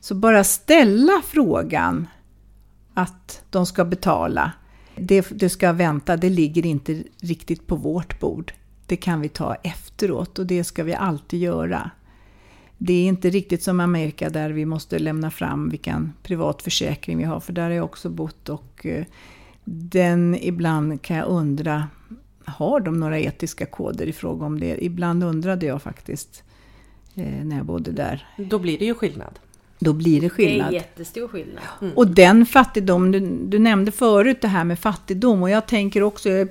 [0.00, 2.06] Så bara ställa frågan
[2.94, 4.52] att de ska betala,
[4.96, 8.52] det, det ska vänta, det ligger inte riktigt på vårt bord.
[8.86, 11.90] Det kan vi ta efteråt och det ska vi alltid göra.
[12.84, 17.24] Det är inte riktigt som Amerika där vi måste lämna fram vilken privat försäkring vi
[17.24, 19.04] har, för där har jag också bott och eh,
[19.64, 21.88] den ibland kan jag undra,
[22.44, 24.84] har de några etiska koder i fråga om det?
[24.84, 26.42] Ibland undrade jag faktiskt
[27.14, 28.26] eh, när jag bodde där.
[28.36, 29.38] Då blir det ju skillnad.
[29.78, 30.68] då blir det Det skillnad.
[30.68, 31.62] är jättestor skillnad.
[31.94, 36.28] Och den fattigdom, du, du nämnde förut det här med fattigdom och jag tänker också,
[36.28, 36.46] jag är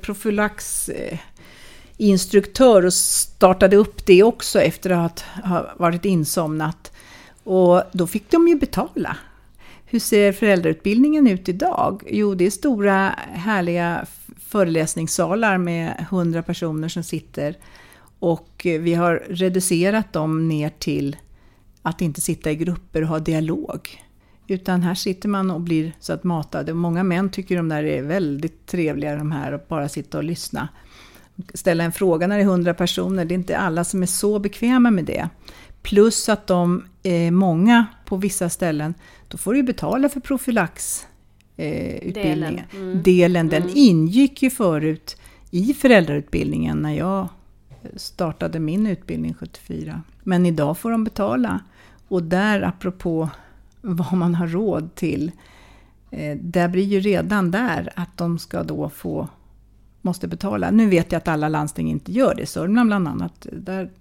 [2.01, 6.91] Instruktör och startade upp det också efter att ha varit insomnat.
[7.43, 9.17] Och då fick de ju betala.
[9.85, 12.03] Hur ser föräldrautbildningen ut idag?
[12.09, 14.05] Jo, det är stora härliga
[14.39, 17.57] föreläsningssalar med 100 personer som sitter
[18.19, 21.17] och vi har reducerat dem ner till
[21.81, 24.03] att inte sitta i grupper och ha dialog.
[24.47, 26.73] Utan här sitter man och blir så att matade.
[26.73, 30.67] Många män tycker de där är väldigt trevliga de här att bara sitta och lyssna.
[31.53, 34.39] Ställa en fråga när det är 100 personer, det är inte alla som är så
[34.39, 35.29] bekväma med det.
[35.81, 38.93] Plus att de är många på vissa ställen,
[39.27, 41.07] då får du betala för profylax
[41.57, 42.13] eh.
[42.13, 42.61] Delen.
[42.73, 43.03] Mm.
[43.03, 45.17] Delen, den ingick ju förut
[45.51, 47.29] i föräldrautbildningen när jag
[47.95, 50.01] startade min utbildning 74.
[50.23, 51.59] Men idag får de betala.
[52.07, 53.29] Och där, apropå
[53.81, 55.31] vad man har råd till,
[56.11, 59.27] eh, där blir ju redan där att de ska då få,
[60.01, 60.71] måste betala.
[60.71, 63.91] Nu vet jag att alla landsting inte gör det, Sörmland bland annat, där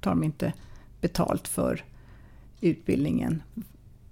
[0.00, 0.52] tar de inte
[1.00, 1.84] betalt för
[2.60, 3.42] utbildningen.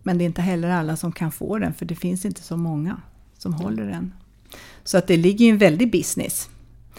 [0.02, 2.56] Men det är inte heller alla som kan få den, för det finns inte så
[2.56, 3.00] många
[3.38, 4.12] som håller den.
[4.84, 6.48] Så att det ligger ju en väldig business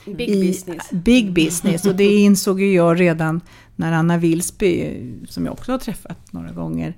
[0.06, 0.92] Big i business.
[0.92, 1.86] big business.
[1.86, 3.42] Och det insåg ju jag redan
[3.76, 6.98] när Anna Wilsby, som jag också har träffat några gånger,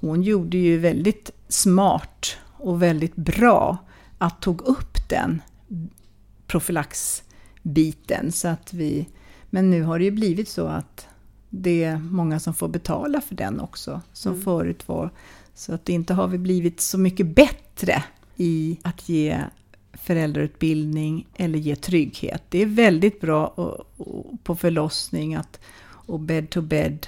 [0.00, 3.76] hon gjorde ju väldigt smart och väldigt bra
[4.18, 5.42] att tog upp den
[6.46, 8.32] profylaxbiten.
[8.32, 9.08] Så att vi,
[9.50, 11.08] men nu har det ju blivit så att
[11.50, 15.10] det är många som får betala för den också, som förut var.
[15.54, 18.04] Så att inte har vi blivit så mycket bättre
[18.36, 19.40] i att ge
[19.92, 22.42] föräldrautbildning eller ge trygghet.
[22.48, 23.54] Det är väldigt bra
[24.42, 27.06] på förlossning att, och bed to bed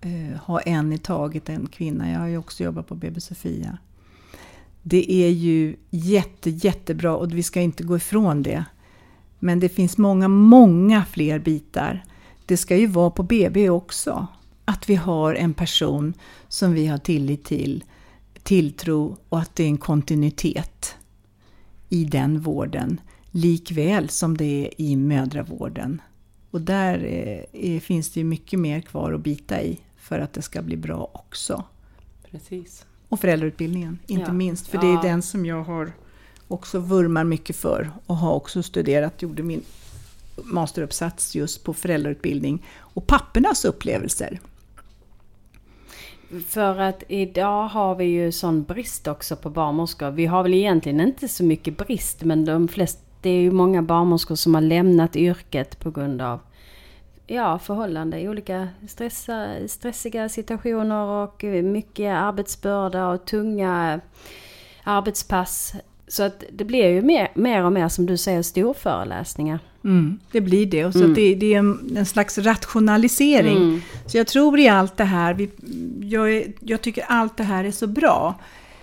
[0.00, 2.10] eh, ha en i taget, en kvinna.
[2.10, 3.78] Jag har ju också jobbat på BB Sofia.
[4.82, 8.64] Det är ju jätte, jättebra och vi ska inte gå ifrån det.
[9.38, 12.04] Men det finns många, många fler bitar.
[12.46, 14.26] Det ska ju vara på BB också.
[14.64, 16.14] Att vi har en person
[16.48, 17.84] som vi har tillit till,
[18.42, 20.96] tilltro och att det är en kontinuitet
[21.88, 23.00] i den vården,
[23.30, 26.02] likväl som det är i mödravården.
[26.50, 30.32] Och där eh, är, finns det ju mycket mer kvar att bita i för att
[30.32, 31.64] det ska bli bra också.
[32.30, 32.86] Precis.
[33.10, 34.32] Och föräldrautbildningen, inte Ja.
[34.32, 35.92] minst, för det är den som jag har
[36.48, 39.62] också vurmar mycket för och har också studerat, gjorde min
[40.44, 44.40] masteruppsats just på föräldrautbildning och pappernas upplevelser.
[46.48, 50.10] För att idag har vi ju sån brist också på barnmorskor.
[50.10, 53.82] Vi har väl egentligen inte så mycket brist men de flesta, det är ju många
[53.82, 56.40] barnmorskor som har lämnat yrket på grund av
[57.34, 64.00] ja, förhållanden, olika stressa, stressiga situationer och mycket arbetsbörda och tunga
[64.84, 65.74] arbetspass.
[66.08, 69.58] Så att det blir ju mer, mer och mer som du säger storföreläsningar.
[69.84, 70.84] Mm, det blir det.
[70.84, 73.56] Och så att det, det är en, en slags rationalisering.
[73.56, 73.80] Mm.
[74.06, 75.50] Så jag tror i allt det här, vi,
[76.02, 78.34] jag, jag tycker allt det här är så bra.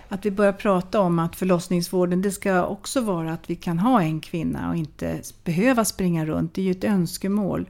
[0.08, 4.02] Att vi börjar prata om att förlossningsvården, det ska också vara att vi kan ha
[4.02, 6.54] en kvinna och inte behöva springa runt.
[6.54, 7.66] Det är ju ett önskemål.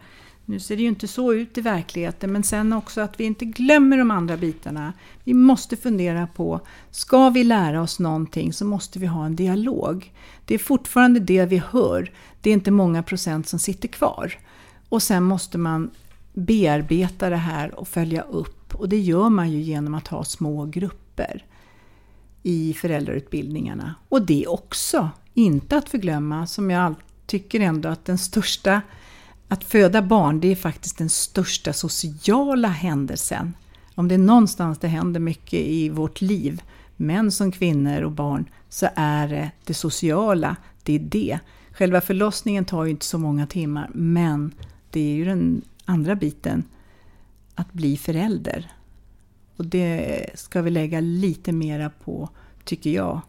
[0.49, 3.45] Nu ser det ju inte så ut i verkligheten, men sen också att vi inte
[3.45, 4.93] glömmer de andra bitarna.
[5.25, 10.13] Vi måste fundera på, ska vi lära oss någonting så måste vi ha en dialog.
[10.45, 12.13] Det är fortfarande det vi hör.
[12.41, 14.39] Det är inte många procent som sitter kvar.
[14.89, 15.91] Och sen måste man
[16.33, 18.75] bearbeta det här och följa upp.
[18.75, 21.45] Och det gör man ju genom att ha små grupper
[22.43, 23.95] i föräldrautbildningarna.
[24.09, 26.95] Och det också, inte att förglömma, som jag
[27.27, 28.83] tycker ändå att den största,
[29.49, 33.55] att föda barn, det är faktiskt den största sociala händelsen.
[33.95, 36.63] Om det är någonstans det händer mycket i vårt liv,
[36.97, 41.39] män som kvinnor och barn, så är det det sociala, det är det.
[41.73, 44.55] Själva förlossningen tar ju inte så många timmar, men
[44.91, 46.65] det är ju den andra biten,
[47.55, 48.73] att bli förälder.
[49.57, 52.29] Och det ska vi lägga lite mera på,
[52.65, 53.21] tycker jag.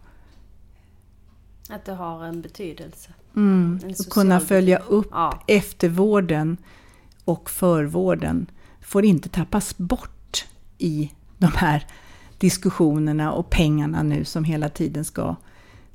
[1.69, 3.09] Att det har en betydelse.
[3.35, 3.79] Mm.
[3.83, 5.43] En Och kunna följa upp Ja.
[5.47, 6.57] eftervården
[7.25, 8.51] och förvården
[8.81, 10.45] får inte tappas bort
[10.77, 11.85] i de här
[12.37, 15.35] diskussionerna och pengarna nu som hela tiden ska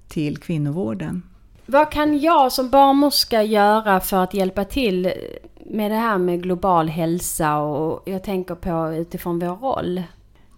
[0.09, 1.23] till kvinnovården.
[1.67, 5.13] Vad kan jag som barnmorska göra för att hjälpa till
[5.67, 10.03] med det här med global hälsa och jag tänker på utifrån vår roll?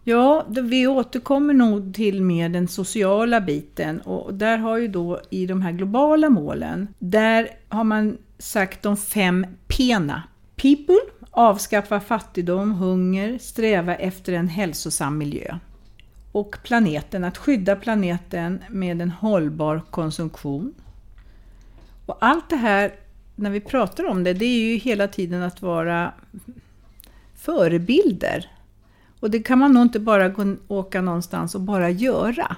[0.08, 5.46] Ja, vi återkommer nog till mer den sociala biten och där har ju då i
[5.46, 10.22] de här globala målen, där har man sagt de fem pena.
[10.56, 10.98] People,
[11.30, 15.58] avskaffa fattigdom, hunger, sträva efter en hälsosam miljö.
[16.32, 20.74] och planeten, att skydda planeten med en hållbar konsumtion.
[22.06, 22.94] Och allt det här,
[23.36, 26.12] när vi pratar om det, det är ju hela tiden att vara
[27.34, 28.50] förebilder.
[29.20, 32.56] Och det kan man nog inte bara gå, åka någonstans och bara göra.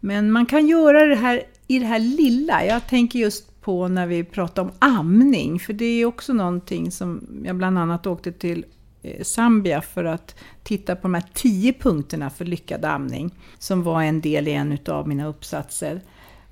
[0.00, 2.64] Men man kan göra det här i det här lilla.
[2.64, 7.26] Jag tänker just på när vi pratar om amning, för det är också någonting som
[7.44, 8.64] jag bland annat åkte till
[9.02, 14.02] eh, Zambia för att titta på de här tio punkterna för lyckad amning, som var
[14.02, 16.00] en del i en av mina uppsatser.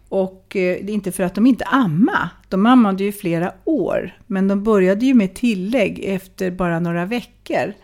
[0.08, 2.30] Och eh, det är inte för att de inte amma.
[2.48, 7.74] De ammade ju flera år, men de började ju med tillägg efter bara några veckor.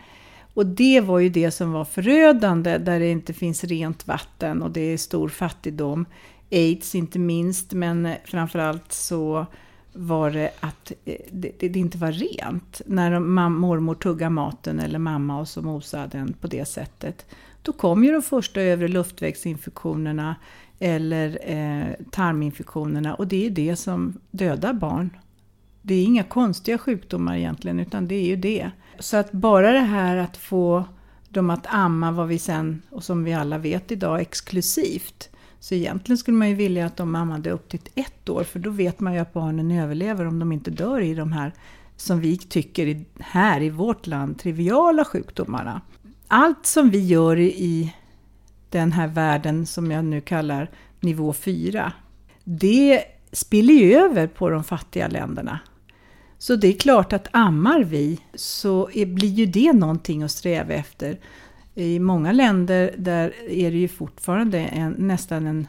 [0.57, 4.71] Och det var ju det som var förödande, där det inte finns rent vatten och
[4.71, 6.07] det är stor fattigdom.
[6.51, 9.47] Aids inte minst, men framförallt så
[9.93, 12.81] var det att eh, det, det inte var rent.
[12.87, 17.27] När mormor tuggade maten eller mamma och så mosade den på det sättet.
[17.63, 20.37] Då kom ju de första övre luftvägsinfektionerna
[20.79, 25.11] eller eh, tarminfektionerna och det är det som dödar barn.
[25.83, 28.71] Det är inga konstiga sjukdomar egentligen utan det är ju det.
[28.99, 30.85] Så att bara det här att få
[31.29, 35.29] dem att amma vad vi sen, och som vi alla vet idag, exklusivt.
[35.61, 38.71] Så egentligen skulle man ju vilja att de ammade upp till ett år för då
[38.71, 41.53] vet man ju att barnen överlever om de inte dör i de här,
[41.97, 45.81] som vi tycker här i vårt land, triviala sjukdomarna.
[46.29, 47.95] Allt som vi gör i
[48.71, 50.71] den här världen som jag nu kallar
[51.01, 51.93] nivå 4,
[52.45, 55.59] det spiller ju över på de fattiga länderna.
[56.39, 61.19] Så det är klart att ammar vi så blir ju det någonting att sträva efter.
[61.75, 65.67] I många länder där är det ju fortfarande en, nästan en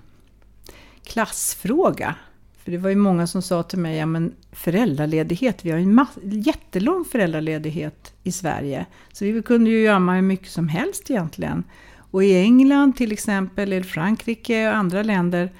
[1.03, 2.15] klassfråga.
[2.63, 6.05] För det var ju många som sa till mig, ja men föräldraledighet, vi har en
[6.23, 8.85] jättelång föräldraledighet i Sverige.
[9.13, 11.63] Så vi kunde ju amma hur mycket som helst egentligen.
[12.11, 15.51] Och i England till exempel, eller Frankrike och andra länder,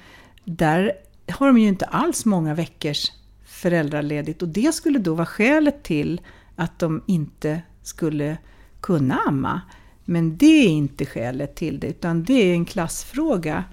[0.44, 0.92] där
[1.30, 3.10] har de ju inte alls många veckors
[3.58, 4.42] föräldraledigt.
[4.42, 6.20] Och det skulle då vara skälet till
[6.56, 8.38] att de inte skulle
[8.80, 9.60] kunna amma.
[10.04, 13.64] Men det är inte skälet till det, utan det är en klassfråga.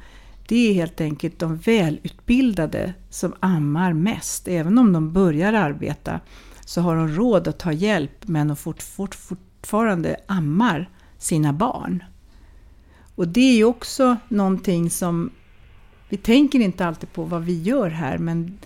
[0.47, 4.47] Det är helt enkelt de välutbildade som ammar mest.
[4.47, 6.19] Även om de börjar arbeta
[6.65, 12.03] så har de råd att ta hjälp men de fort, fort, fortfarande ammar sina barn.
[13.15, 15.31] Och det är ju också någonting som
[16.09, 18.57] vi tänker inte alltid på vad vi gör här men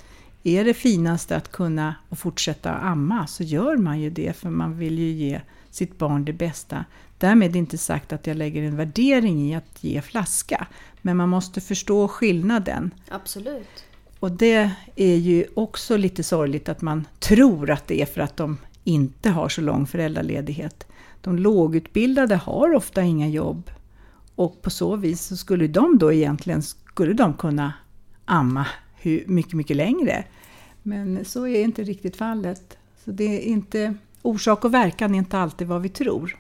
[0.44, 4.78] är det finaste att kunna och fortsätta amma så gör man ju det för man
[4.78, 6.86] vill ju ge sitt barn det bästa.
[7.18, 10.68] Därmed inte sagt att jag lägger en värdering i att ge flaska.
[11.02, 12.92] Men man måste förstå skillnaden.
[13.10, 13.86] Absolut.
[14.20, 18.38] Och det är ju också lite sorgligt att man tror att det är för att
[18.38, 20.88] de inte har så lång föräldraledighet.
[21.22, 23.72] De lågutbildade har ofta inga jobb.
[24.36, 27.74] Och på så vis så skulle de då egentligen skulle de kunna
[28.26, 28.68] amma
[29.02, 30.24] hur mycket, mycket längre.
[30.84, 32.78] Men så är inte riktigt fallet.
[33.06, 36.36] Så det är inte, orsak och verkan är inte alltid vad vi tror.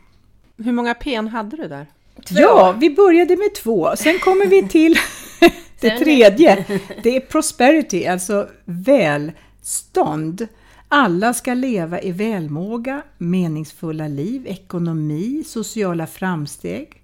[0.57, 1.87] Hur många pen hade du där?
[2.27, 2.39] Två.
[2.39, 3.95] Ja, vi började med två.
[3.97, 4.95] Sen kommer vi till
[5.79, 6.65] det tredje.
[7.03, 10.47] Det är prosperity, alltså välstånd.
[10.87, 17.01] Alla ska leva i välmåga, meningsfulla liv, ekonomi, sociala framsteg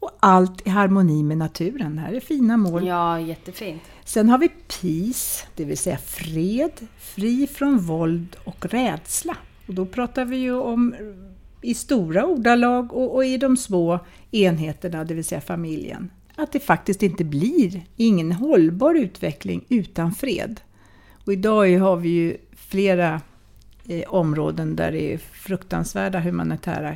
[0.00, 1.96] och allt i harmoni med naturen.
[1.96, 2.86] Det här är fina mål.
[2.86, 3.82] Ja, jättefint.
[4.08, 9.36] Sen har vi peace, det vill säga fred, fri från våld och rädsla.
[9.66, 10.94] Och då pratar vi ju om
[11.62, 13.98] i stora ordalag och, och, i de små
[14.30, 16.10] enheterna, det vill säga familjen.
[16.34, 20.60] Att det faktiskt inte blir ingen hållbar utveckling utan fred.
[21.24, 23.20] Och idag har vi ju flera
[23.88, 26.94] eh, områden där det är fruktansvärda humanitära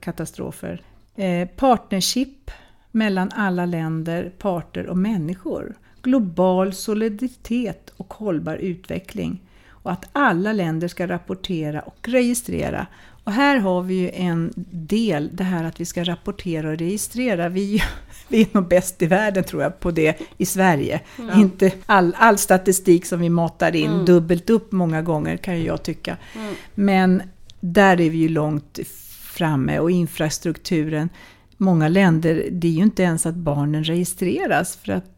[0.00, 0.82] katastrofer.
[1.14, 2.50] Eh, partnership
[2.90, 5.76] mellan alla länder, parter och människor.
[6.06, 9.40] Global solidaritet och hållbar utveckling.
[9.68, 12.86] Och att alla länder ska rapportera och registrera
[13.26, 17.48] och här har vi ju en del, det här att vi ska rapportera och registrera.
[17.48, 17.82] Vi,
[18.28, 21.00] vi är nog bäst i världen tror jag på det i Sverige.
[21.18, 21.40] Mm.
[21.40, 24.04] Inte all, all statistik som vi matar in mm.
[24.04, 26.16] dubbelt upp många gånger kan jag tycka.
[26.34, 26.54] Mm.
[26.74, 27.22] Men
[27.60, 28.78] där är vi ju långt
[29.22, 31.08] framme och infrastrukturen.
[31.56, 35.15] Många länder, det är ju inte ens att barnen registreras för att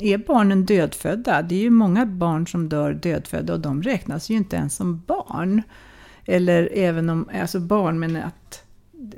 [0.00, 4.34] är barnen dödfödda, det är ju många barn som dör dödfödda och de räknas ju
[4.34, 5.62] inte ens som barn.
[6.24, 8.64] Eller även om, alltså barn, men att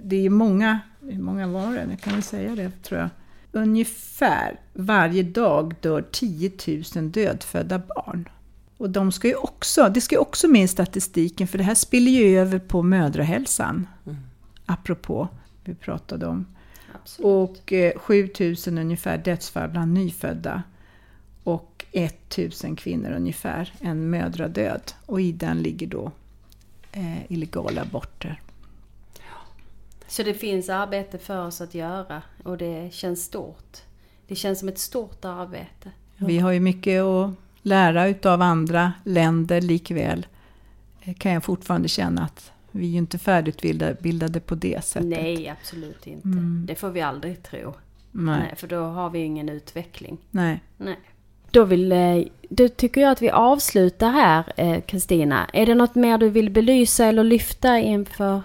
[0.03, 1.87] det är många, hur många var det?
[1.91, 3.09] Jag kan väl säga det tror jag.
[3.53, 6.53] Ungefär varje dag dör 10
[6.97, 8.29] 000 dödfödda barn.
[8.77, 11.75] Och de ska ju också, det ska ju också med i statistiken för det här
[11.75, 13.87] spiller ju över på mödrahälsan.
[14.07, 14.17] Mm.
[14.67, 15.29] Apropå
[15.65, 16.47] vi pratade om.
[17.05, 17.27] Absolut.
[17.27, 20.63] Och eh, 7000 ungefär dödsfall bland nyfödda.
[21.45, 24.93] Och 1000 kvinnor ungefär, en mödradöd.
[25.07, 26.11] Och i den ligger då
[26.93, 28.41] eh, illegala aborter.
[30.07, 33.77] Så det finns arbete för oss att göra och det känns stort.
[34.29, 35.91] Det känns som ett stort arbete.
[36.17, 37.31] Vi har ju mycket att
[37.63, 40.27] lära utav andra länder likväl.
[41.03, 45.09] Eh, Kan jag fortfarande känna att vi är ju inte färdigutbildade på det sättet.
[45.09, 46.29] Nej, absolut inte.
[46.29, 46.65] Mm.
[46.67, 47.75] Det får vi aldrig tro.
[48.11, 48.39] Nej.
[48.39, 50.19] Nej, för då har vi ingen utveckling.
[50.31, 50.61] Nej.
[50.77, 50.99] Nej.
[51.51, 55.47] Då, vill, eh, då tycker jag att vi avslutar här, eh, Kristina.
[55.53, 58.43] Är det något mer du vill belysa eller lyfta inför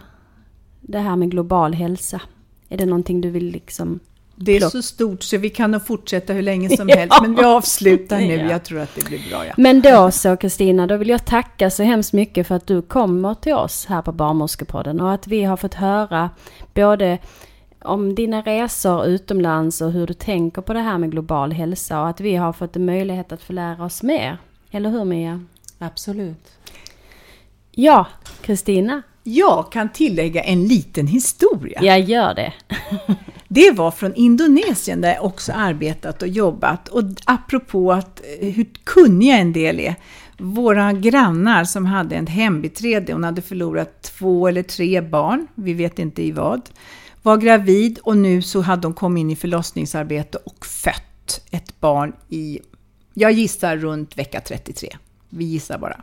[0.81, 2.21] det här med global hälsa?
[2.69, 3.99] Är det någonting du vill liksom...
[4.41, 4.71] Det är Plock.
[4.71, 6.95] så stort så vi kan nog fortsätta hur länge som Ja.
[6.95, 7.17] helst.
[7.21, 8.35] Men vi avslutar nu.
[8.35, 8.49] Ja.
[8.51, 9.45] Jag tror att det blir bra.
[9.45, 9.53] Ja.
[9.57, 13.35] Men då så Kristina, då vill jag tacka så hemskt mycket för att du kommer
[13.35, 16.29] till oss här på Barnmorskepodden och att vi har fått höra
[16.73, 17.17] både
[17.81, 22.07] om dina resor utomlands och hur du tänker på det här med global hälsa och
[22.09, 24.37] att vi har fått en möjlighet att få lära oss mer.
[24.71, 25.45] Eller hur Mia?
[25.79, 26.47] Absolut.
[27.71, 28.05] Ja,
[28.41, 31.79] Kristina, Jag kan tillägga en liten historia.
[31.83, 32.53] jag gör det.
[33.51, 36.87] Det var från Indonesien där jag också arbetat och jobbat.
[36.87, 39.95] Och apropå att, eh, hur kunniga en del är.
[40.37, 45.99] Våra grannar som hade en hembiträde, hon hade förlorat två eller tre barn, vi vet
[45.99, 46.69] inte i vad,
[47.23, 52.13] var gravid och nu så hade hon kommit in i förlossningsarbete och fött ett barn
[52.29, 52.59] i,
[53.13, 54.97] jag gissar runt vecka 33.
[55.29, 56.01] Vi gissar bara.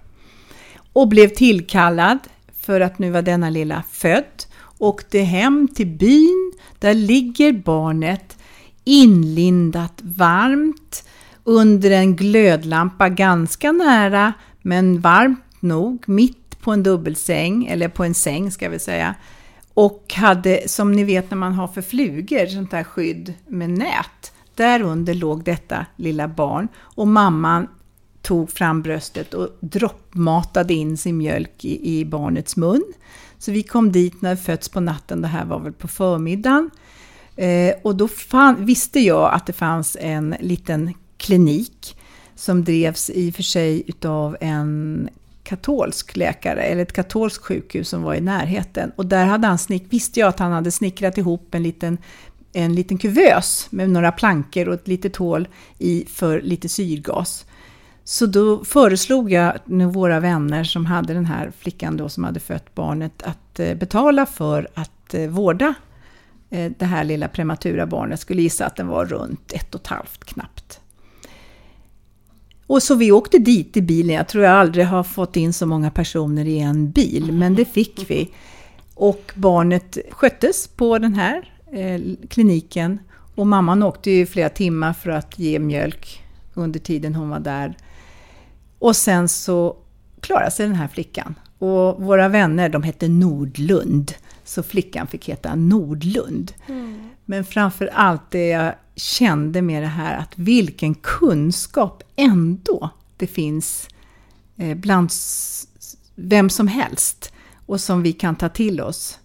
[0.92, 2.18] Och blev tillkallad
[2.60, 4.45] för att nu var denna lilla född.
[4.78, 8.36] Åkte hem till byn, där ligger barnet
[8.84, 11.08] inlindat varmt
[11.44, 18.14] under en glödlampa ganska nära, men varmt nog, mitt på en dubbelsäng, eller på en
[18.14, 19.14] säng ska vi säga.
[19.74, 24.32] Och hade, som ni vet när man har för flugor, sånt där skydd med nät.
[24.54, 27.68] Där under låg detta lilla barn och mamman
[28.22, 32.84] tog fram bröstet och droppmatade in sin mjölk i, i barnets mun.
[33.38, 36.70] Så vi kom dit när vi fötts på natten, det här var väl på förmiddagen.
[37.36, 41.96] Eh, och då fann, visste jag att det fanns en liten klinik
[42.34, 45.08] som drevs i och för sig utav en
[45.42, 48.92] katolsk läkare, eller ett katolskt sjukhus som var i närheten.
[48.96, 51.98] Och där hade han snick, visste jag att han hade snickrat ihop en liten,
[52.52, 57.46] en liten kuvös med några plankor och ett litet hål i för lite syrgas.
[58.08, 62.40] Så då föreslog jag nu våra vänner som hade den här flickan då som hade
[62.40, 65.74] fött barnet att eh, betala för att eh, vårda
[66.50, 68.20] eh, det här lilla prematura barnet.
[68.20, 70.80] Skulle gissa att den var runt ett och ett halvt knappt.
[72.66, 74.16] Och så vi åkte dit i bilen.
[74.16, 77.64] Jag tror jag aldrig har fått in så många personer i en bil, men det
[77.64, 78.30] fick vi.
[78.94, 81.52] Och barnet sköttes på den här
[82.28, 82.98] kliniken
[83.34, 86.22] och mamman åkte ju flera timmar för att ge mjölk
[86.54, 87.76] under tiden hon var där.
[88.86, 89.76] Och sen så
[90.20, 91.34] klarade sig den här flickan.
[91.58, 94.14] Och våra vänner, de hette Nordlund,
[94.44, 96.52] så flickan fick heta Nordlund.
[97.24, 103.88] Men framför allt det jag kände med det här, att vilken kunskap ändå det finns
[104.56, 105.10] eh, bland
[106.14, 107.32] vem som helst
[107.66, 109.18] och som vi kan ta till oss.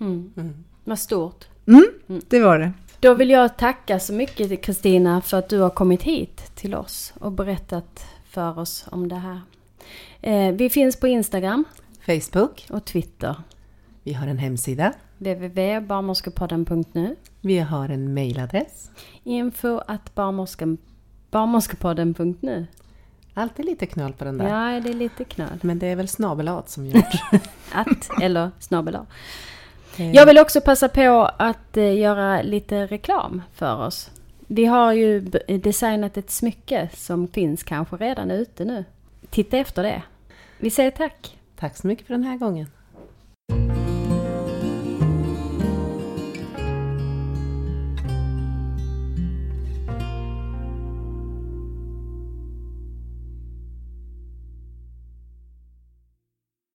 [0.00, 0.64] Mm.
[0.84, 1.44] Vad stort.
[1.66, 1.86] Mm,
[2.28, 2.72] det var det.
[3.00, 7.12] Då vill jag tacka så mycket Kristina för att du har kommit hit till oss
[7.20, 8.04] och berättat
[8.38, 9.40] för oss om det här.
[10.20, 11.64] Eh, vi finns på Instagram
[12.06, 12.66] Facebook.
[12.70, 13.34] och Twitter.
[14.02, 14.92] Vi har en hemsida.
[15.18, 18.90] www.barnmorskepodden.nu Vi har en mailadress.
[19.24, 22.66] Info att barnmorskepodden.nu
[23.34, 24.48] Alltid lite knöl på den där.
[24.74, 25.58] Ja, det är lite knöl.
[25.62, 27.04] Men det är väl snabelat som gjort.
[27.72, 29.06] Att eller snabel A.
[29.96, 34.10] Eh, Jag vill också passa på att eh, göra lite reklam för oss.
[34.50, 38.84] Vi har ju designat ett smycke som finns kanske redan ute nu.
[39.30, 40.02] Titta efter det.
[40.58, 41.38] Vi säger tack.
[41.56, 42.66] Tack så mycket för den här gången.